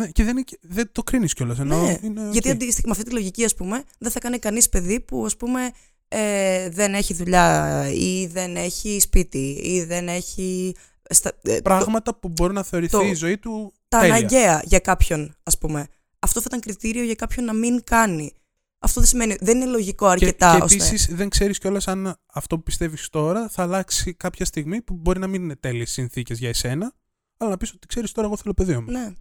Ναι, 0.00 0.08
και 0.08 0.22
δεν, 0.24 0.32
είναι, 0.32 0.42
και- 0.42 0.58
δεν 0.62 0.88
το 0.92 1.02
κρίνεις 1.02 1.32
κιόλας. 1.34 1.58
Ενώ 1.58 1.82
ναι. 1.82 1.98
είναι 2.02 2.28
Γιατί 2.32 2.48
οκ. 2.48 2.54
αντίστοιχα 2.54 2.86
με 2.86 2.92
αυτή 2.92 3.04
τη 3.04 3.10
λογική, 3.10 3.44
ας 3.44 3.54
πούμε, 3.54 3.84
δεν 3.98 4.10
θα 4.10 4.18
κάνει 4.20 4.38
κανείς 4.38 4.68
παιδί 4.68 5.00
που, 5.00 5.24
ας 5.24 5.36
πούμε, 5.36 5.70
ε, 6.08 6.68
δεν 6.70 6.94
έχει 6.94 7.14
δουλειά 7.14 7.88
ή 7.92 8.26
δεν 8.26 8.56
έχει 8.56 9.00
σπίτι 9.00 9.58
ή 9.62 9.84
δεν 9.84 10.08
έχει. 10.08 10.74
Στα, 11.10 11.32
ε, 11.42 11.54
το- 11.56 11.62
Πράγματα 11.62 12.14
που 12.14 12.28
μπορεί 12.28 12.52
να 12.52 12.62
θεωρηθεί 12.62 12.92
το- 12.92 13.00
η 13.00 13.14
ζωή 13.14 13.38
του 13.38 13.72
τα 13.88 13.98
τέλεια. 13.98 14.14
αναγκαία 14.14 14.62
για 14.64 14.78
κάποιον, 14.78 15.36
ας 15.42 15.58
πούμε. 15.58 15.86
Αυτό 16.18 16.40
θα 16.40 16.46
ήταν 16.48 16.60
κριτήριο 16.60 17.02
για 17.04 17.14
κάποιον 17.14 17.44
να 17.44 17.52
μην 17.52 17.84
κάνει. 17.84 18.32
Αυτό 18.84 19.00
δεν 19.00 19.08
σημαίνει. 19.08 19.36
Δεν 19.40 19.56
είναι 19.56 19.66
λογικό 19.70 20.06
Και, 20.06 20.10
αρκετά 20.12 20.56
και 20.56 20.62
ώστε. 20.62 20.74
επίσης 20.84 21.14
δεν 21.14 21.28
ξέρεις 21.28 21.58
κιόλας 21.58 21.88
αν 21.88 22.16
αυτό 22.26 22.56
που 22.56 22.62
πιστεύεις 22.62 23.08
τώρα 23.08 23.48
θα 23.48 23.62
αλλάξει 23.62 24.14
κάποια 24.14 24.44
στιγμή 24.44 24.82
που 24.82 24.94
μπορεί 24.94 25.18
να 25.18 25.26
μην 25.26 25.42
είναι 25.42 25.56
τέλειες 25.56 25.90
συνθήκες 25.90 26.38
για 26.38 26.48
εσένα, 26.48 26.94
αλλά 27.36 27.50
να 27.50 27.56
πεις 27.56 27.72
ότι 27.72 27.86
ξέρεις 27.86 28.12
τώρα, 28.12 28.26
εγώ 28.26 28.36
θέλω 28.36 28.54
παιδί 28.54 28.76
μου. 28.78 28.90
Ναι. 28.90 29.12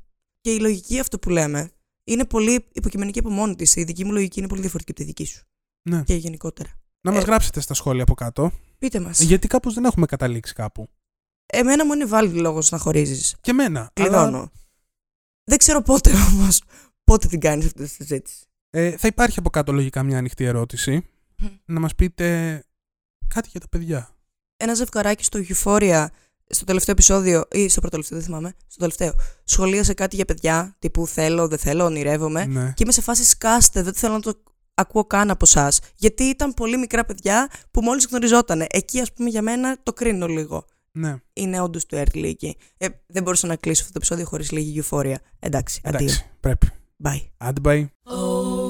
Και 0.41 0.54
η 0.54 0.60
λογική 0.60 0.99
αυτό 0.99 1.19
που 1.19 1.30
λέμε 1.30 1.71
είναι 2.04 2.26
πολύ 2.26 2.65
υποκειμενική 2.71 3.19
από 3.19 3.30
μόνη 3.30 3.56
της. 3.56 3.76
Η 3.76 3.84
δική 3.84 4.06
μου 4.06 4.12
λογική 4.12 4.39
είναι 4.39 4.47
πολύ 4.47 4.62
διαφορετική 4.62 4.91
από 4.91 4.99
τη 5.02 5.06
δική 5.15 5.26
σου. 5.32 5.43
Ναι. 5.89 6.04
Και 6.04 6.15
γενικότερα. 6.15 6.69
Να 7.02 7.12
μας 7.12 7.21
Ε, 7.21 7.26
γράψετε 7.26 7.60
στα 7.60 7.73
σχόλια 7.73 8.04
από 8.04 8.13
κάτω, 8.13 8.52
Πείτε 8.78 8.99
μας. 8.99 9.19
γιατί 9.21 9.47
κάπως 9.47 9.73
δεν 9.73 9.86
έχουμε 9.86 10.06
καταλήξει 10.06 10.54
κάπου. 10.54 10.89
Εμένα 11.45 11.86
μου 11.86 11.93
είναι 11.93 12.06
βάλει 12.06 12.34
λόγος 12.34 12.71
να 12.71 12.78
χωρίζεις. 12.78 13.36
Και 13.41 13.52
εμένα. 13.52 13.89
Κλειδώνω. 13.93 14.38
αλλά, 14.38 14.52
Δεν 15.43 15.58
ξέρω 15.58 15.82
πότε 15.82 16.12
όμως. 16.32 16.62
Πότε 17.04 17.28
την 17.28 17.39
κάνεις 17.39 17.65
αυτή 17.65 17.84
τη 17.84 17.89
συζήτηση. 17.89 18.45
Ε, 18.76 18.98
θα 18.98 19.08
υπάρχει 19.08 19.40
από 19.40 19.50
κάτω 19.50 19.72
λογικά 19.72 20.04
μια 20.04 20.18
ανοιχτή 20.18 20.44
ερώτηση. 20.44 21.06
Να 21.66 21.80
μας 21.80 21.96
πείτε 21.96 22.60
κάτι 23.28 23.50
για 23.52 23.60
τα 23.60 23.68
παιδιά. 23.70 24.10
Ένα 24.58 24.74
ζευγαράκι 24.74 25.24
στο 25.24 25.40
Euphoria 25.48 26.06
στο 26.50 26.66
τελευταίο 26.66 26.94
επεισόδιο 26.94 27.44
ή 27.52 27.70
στο 27.70 27.82
πρωτολευταίο, 27.82 28.18
δεν 28.18 28.28
θυμάμαι, 28.28 28.54
στο 28.68 28.80
τελευταίο, 28.80 29.14
σχολίασε 29.44 29.94
κάτι 29.94 30.16
για 30.16 30.26
παιδιά, 30.26 30.76
τύπου 30.80 31.08
θέλω, 31.08 31.48
δεν 31.48 31.58
θέλω, 31.58 31.86
ονειρεύομαι. 31.86 32.46
Ναι. 32.46 32.72
Και 32.76 32.84
είμαι 32.84 32.92
σε 32.92 33.02
φάση 33.02 33.24
σκάστε, 33.24 33.82
δεν 33.84 33.94
θέλω 33.94 34.14
να 34.14 34.20
το 34.20 34.34
ακούω 34.74 35.06
καν 35.06 35.30
από 35.30 35.46
εσά. 35.48 35.72
Γιατί 35.96 36.24
ήταν 36.24 36.54
πολύ 36.54 36.78
μικρά 36.78 37.06
παιδιά 37.06 37.50
που 37.72 37.82
μόλις 37.82 38.08
γνωριζότανε. 38.10 38.66
Εκεί, 38.70 39.00
ας 39.00 39.14
πούμε, 39.14 39.30
για 39.30 39.42
μένα 39.42 39.78
το 39.84 39.94
κρίνω 39.94 40.28
λίγο. 40.28 40.66
ναι. 40.92 41.16
Είναι 41.34 41.62
όντως 41.62 41.86
του 41.86 41.98
early 41.98 42.24
εκεί. 42.24 42.58
Ε, 42.78 42.88
δεν 43.08 43.24
μπορούσα 43.24 43.48
να 43.48 43.56
κλείσω 43.56 43.82
αυτό 43.82 43.94
το 43.94 44.00
επεισόδιο 44.04 44.26
χωρίς 44.26 44.52
λίγη 44.52 44.84
Euphoria. 44.84 45.16
Εντάξει, 45.40 45.82
αντίο. 45.84 46.00
Εντάξει, 46.00 46.26
πρέπει. 46.40 46.68
Bye. 47.04 47.26
Αντμπαϊ. 47.38 47.90
Oh. 48.04 48.62